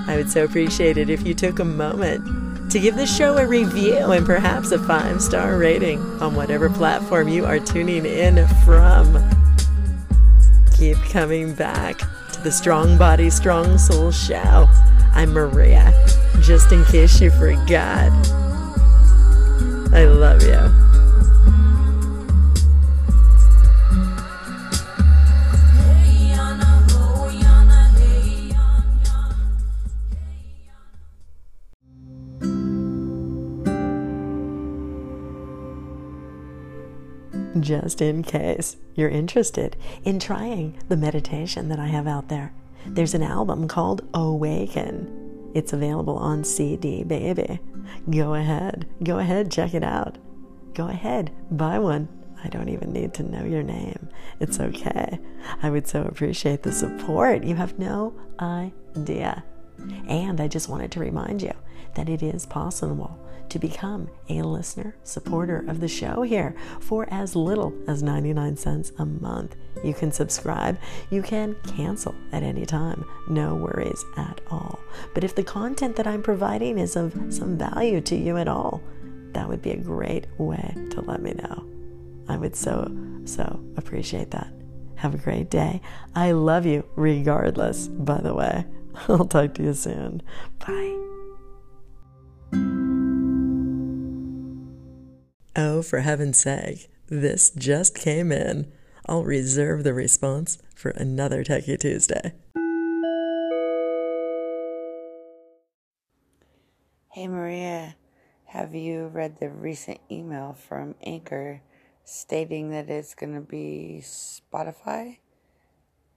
I 0.08 0.14
would 0.16 0.30
so 0.30 0.44
appreciate 0.44 0.98
it 0.98 1.10
if 1.10 1.26
you 1.26 1.34
took 1.34 1.58
a 1.58 1.64
moment 1.64 2.70
to 2.70 2.78
give 2.78 2.96
the 2.96 3.06
show 3.06 3.38
a 3.38 3.46
review 3.46 4.12
and 4.12 4.26
perhaps 4.26 4.72
a 4.72 4.78
five 4.78 5.22
star 5.22 5.56
rating 5.56 6.00
on 6.20 6.34
whatever 6.34 6.68
platform 6.68 7.28
you 7.28 7.46
are 7.46 7.58
tuning 7.58 8.04
in 8.04 8.46
from. 8.64 9.18
Keep 10.76 10.98
coming 11.10 11.54
back 11.54 11.98
to 12.32 12.42
the 12.42 12.52
Strong 12.52 12.98
Body, 12.98 13.30
Strong 13.30 13.78
Soul 13.78 14.10
show. 14.10 14.68
I'm 15.14 15.32
Maria, 15.32 15.92
just 16.42 16.70
in 16.72 16.84
case 16.84 17.20
you 17.20 17.30
forgot. 17.30 18.12
I 19.94 20.04
love 20.04 20.42
you. 20.42 20.85
Just 37.60 38.02
in 38.02 38.22
case 38.22 38.76
you're 38.94 39.08
interested 39.08 39.76
in 40.04 40.18
trying 40.18 40.78
the 40.88 40.96
meditation 40.96 41.68
that 41.68 41.78
I 41.78 41.86
have 41.86 42.06
out 42.06 42.28
there. 42.28 42.52
There's 42.86 43.14
an 43.14 43.22
album 43.22 43.66
called 43.66 44.06
Awaken. 44.14 45.50
It's 45.54 45.72
available 45.72 46.16
on 46.16 46.44
CD 46.44 47.02
Baby. 47.02 47.60
Go 48.10 48.34
ahead. 48.34 48.86
Go 49.02 49.18
ahead, 49.18 49.50
check 49.50 49.74
it 49.74 49.84
out. 49.84 50.18
Go 50.74 50.88
ahead, 50.88 51.32
buy 51.50 51.78
one. 51.78 52.08
I 52.44 52.48
don't 52.48 52.68
even 52.68 52.92
need 52.92 53.14
to 53.14 53.22
know 53.22 53.44
your 53.44 53.62
name. 53.62 54.08
It's 54.38 54.60
okay. 54.60 55.18
I 55.62 55.70
would 55.70 55.88
so 55.88 56.02
appreciate 56.02 56.62
the 56.62 56.72
support. 56.72 57.44
You 57.44 57.54
have 57.54 57.78
no 57.78 58.14
idea. 58.38 59.44
And 60.08 60.40
I 60.40 60.48
just 60.48 60.68
wanted 60.68 60.92
to 60.92 61.00
remind 61.00 61.42
you 61.42 61.52
that 61.94 62.08
it 62.08 62.22
is 62.22 62.44
possible 62.44 63.18
to 63.50 63.58
become 63.58 64.08
a 64.28 64.42
listener 64.42 64.96
supporter 65.02 65.64
of 65.68 65.80
the 65.80 65.88
show 65.88 66.22
here 66.22 66.54
for 66.80 67.06
as 67.10 67.36
little 67.36 67.72
as 67.86 68.02
99 68.02 68.56
cents 68.56 68.92
a 68.98 69.06
month. 69.06 69.56
You 69.84 69.94
can 69.94 70.12
subscribe, 70.12 70.78
you 71.10 71.22
can 71.22 71.56
cancel 71.76 72.14
at 72.32 72.42
any 72.42 72.66
time, 72.66 73.04
no 73.28 73.54
worries 73.54 74.04
at 74.16 74.40
all. 74.50 74.78
But 75.14 75.24
if 75.24 75.34
the 75.34 75.42
content 75.42 75.96
that 75.96 76.06
I'm 76.06 76.22
providing 76.22 76.78
is 76.78 76.96
of 76.96 77.14
some 77.30 77.58
value 77.58 78.00
to 78.02 78.16
you 78.16 78.36
at 78.36 78.48
all, 78.48 78.82
that 79.32 79.48
would 79.48 79.62
be 79.62 79.72
a 79.72 79.76
great 79.76 80.26
way 80.38 80.74
to 80.90 81.00
let 81.02 81.20
me 81.20 81.32
know. 81.32 81.66
I 82.28 82.36
would 82.36 82.56
so, 82.56 82.90
so 83.24 83.60
appreciate 83.76 84.30
that. 84.30 84.52
Have 84.96 85.14
a 85.14 85.18
great 85.18 85.50
day. 85.50 85.82
I 86.14 86.32
love 86.32 86.64
you 86.66 86.84
regardless, 86.96 87.88
by 87.88 88.20
the 88.20 88.34
way. 88.34 88.64
I'll 89.08 89.26
talk 89.26 89.54
to 89.54 89.62
you 89.62 89.74
soon. 89.74 90.22
Bye. 90.58 91.05
Oh, 95.58 95.80
for 95.80 96.00
heaven's 96.00 96.38
sake, 96.38 96.90
this 97.06 97.48
just 97.48 97.94
came 97.94 98.30
in. 98.30 98.70
I'll 99.06 99.24
reserve 99.24 99.84
the 99.84 99.94
response 99.94 100.58
for 100.74 100.90
another 100.90 101.42
Techie 101.42 101.80
Tuesday. 101.80 102.34
Hey 107.12 107.26
Maria, 107.26 107.96
have 108.44 108.74
you 108.74 109.06
read 109.06 109.40
the 109.40 109.48
recent 109.48 109.98
email 110.10 110.52
from 110.52 110.94
Anchor 111.02 111.62
stating 112.04 112.68
that 112.72 112.90
it's 112.90 113.14
going 113.14 113.34
to 113.34 113.40
be 113.40 114.00
Spotify. 114.02 115.20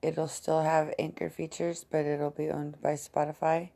It'll 0.01 0.27
still 0.27 0.63
have 0.63 0.93
Anchor 0.99 1.29
features, 1.29 1.85
but 1.89 2.03
it'll 2.05 2.29
be 2.29 2.49
owned 2.49 2.81
by 2.81 2.95
Spotify. 2.95 3.69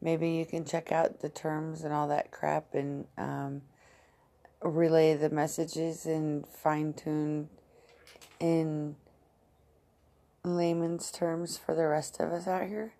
Maybe 0.00 0.30
you 0.30 0.46
can 0.46 0.64
check 0.64 0.90
out 0.92 1.20
the 1.20 1.28
terms 1.28 1.82
and 1.82 1.92
all 1.92 2.08
that 2.08 2.30
crap 2.30 2.74
and 2.74 3.06
um, 3.18 3.60
relay 4.62 5.14
the 5.14 5.30
messages 5.30 6.06
and 6.06 6.46
fine 6.46 6.92
tune 6.92 7.48
in 8.40 8.96
layman's 10.44 11.10
terms 11.10 11.58
for 11.58 11.74
the 11.74 11.86
rest 11.86 12.20
of 12.20 12.32
us 12.32 12.46
out 12.46 12.68
here. 12.68 12.94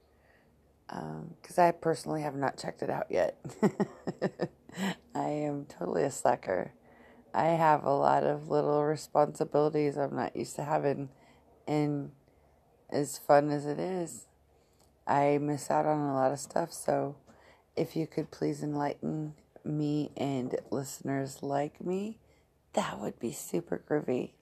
Because 0.87 1.59
um, 1.59 1.65
I 1.65 1.71
personally 1.73 2.23
have 2.23 2.37
not 2.37 2.57
checked 2.57 2.83
it 2.83 2.91
out 2.91 3.07
yet. 3.11 3.39
I 5.15 5.29
am 5.29 5.67
totally 5.67 6.05
a 6.05 6.11
slacker. 6.11 6.73
I 7.35 7.47
have 7.49 7.85
a 7.85 7.95
lot 7.95 8.25
of 8.25 8.49
little 8.49 8.83
responsibilities 8.85 9.99
I'm 9.99 10.17
not 10.17 10.35
used 10.35 10.57
to 10.57 10.65
having, 10.65 11.11
and 11.67 12.13
as 12.89 13.19
fun 13.19 13.51
as 13.51 13.67
it 13.67 13.79
is, 13.79 14.27
I 15.07 15.39
miss 15.39 15.71
out 15.71 15.85
on 15.85 16.01
a 16.01 16.15
lot 16.15 16.33
of 16.33 16.41
stuff. 16.41 16.73
So, 16.73 17.17
if 17.77 17.95
you 17.95 18.07
could 18.07 18.31
please 18.31 18.63
enlighten 18.63 19.35
me 19.69 20.11
and 20.17 20.57
listeners 20.71 21.43
like 21.43 21.85
me, 21.85 22.19
that 22.73 22.99
would 22.99 23.19
be 23.19 23.33
super 23.33 23.83
groovy. 23.89 24.33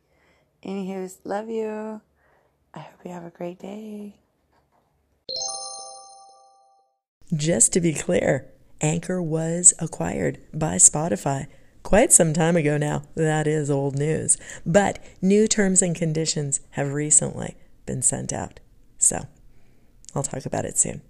Anywho's, 0.65 1.19
love 1.25 1.49
you. 1.49 2.01
I 2.73 2.79
hope 2.81 3.01
you 3.05 3.11
have 3.11 3.25
a 3.25 3.31
great 3.31 3.59
day. 3.59 4.17
Just 7.35 7.73
to 7.73 7.81
be 7.81 7.93
clear, 7.93 8.47
Anchor 8.81 9.21
was 9.21 9.75
acquired 9.79 10.39
by 10.55 10.77
Spotify 10.77 11.47
quite 11.83 12.13
some 12.13 12.33
time 12.33 12.57
ago 12.57 12.77
now. 12.77 13.03
That 13.15 13.47
is 13.47 13.71
old 13.71 13.97
news. 13.97 14.37
But 14.65 14.99
new 15.21 15.49
terms 15.49 15.83
and 15.83 15.95
conditions 15.95 16.61
have 16.71 16.93
recently 16.93 17.57
been 17.85 18.03
sent 18.03 18.33
out. 18.33 18.61
So 18.99 19.27
I'll 20.15 20.23
talk 20.23 20.47
about 20.47 20.65
it 20.65 20.79
soon. 20.79 21.03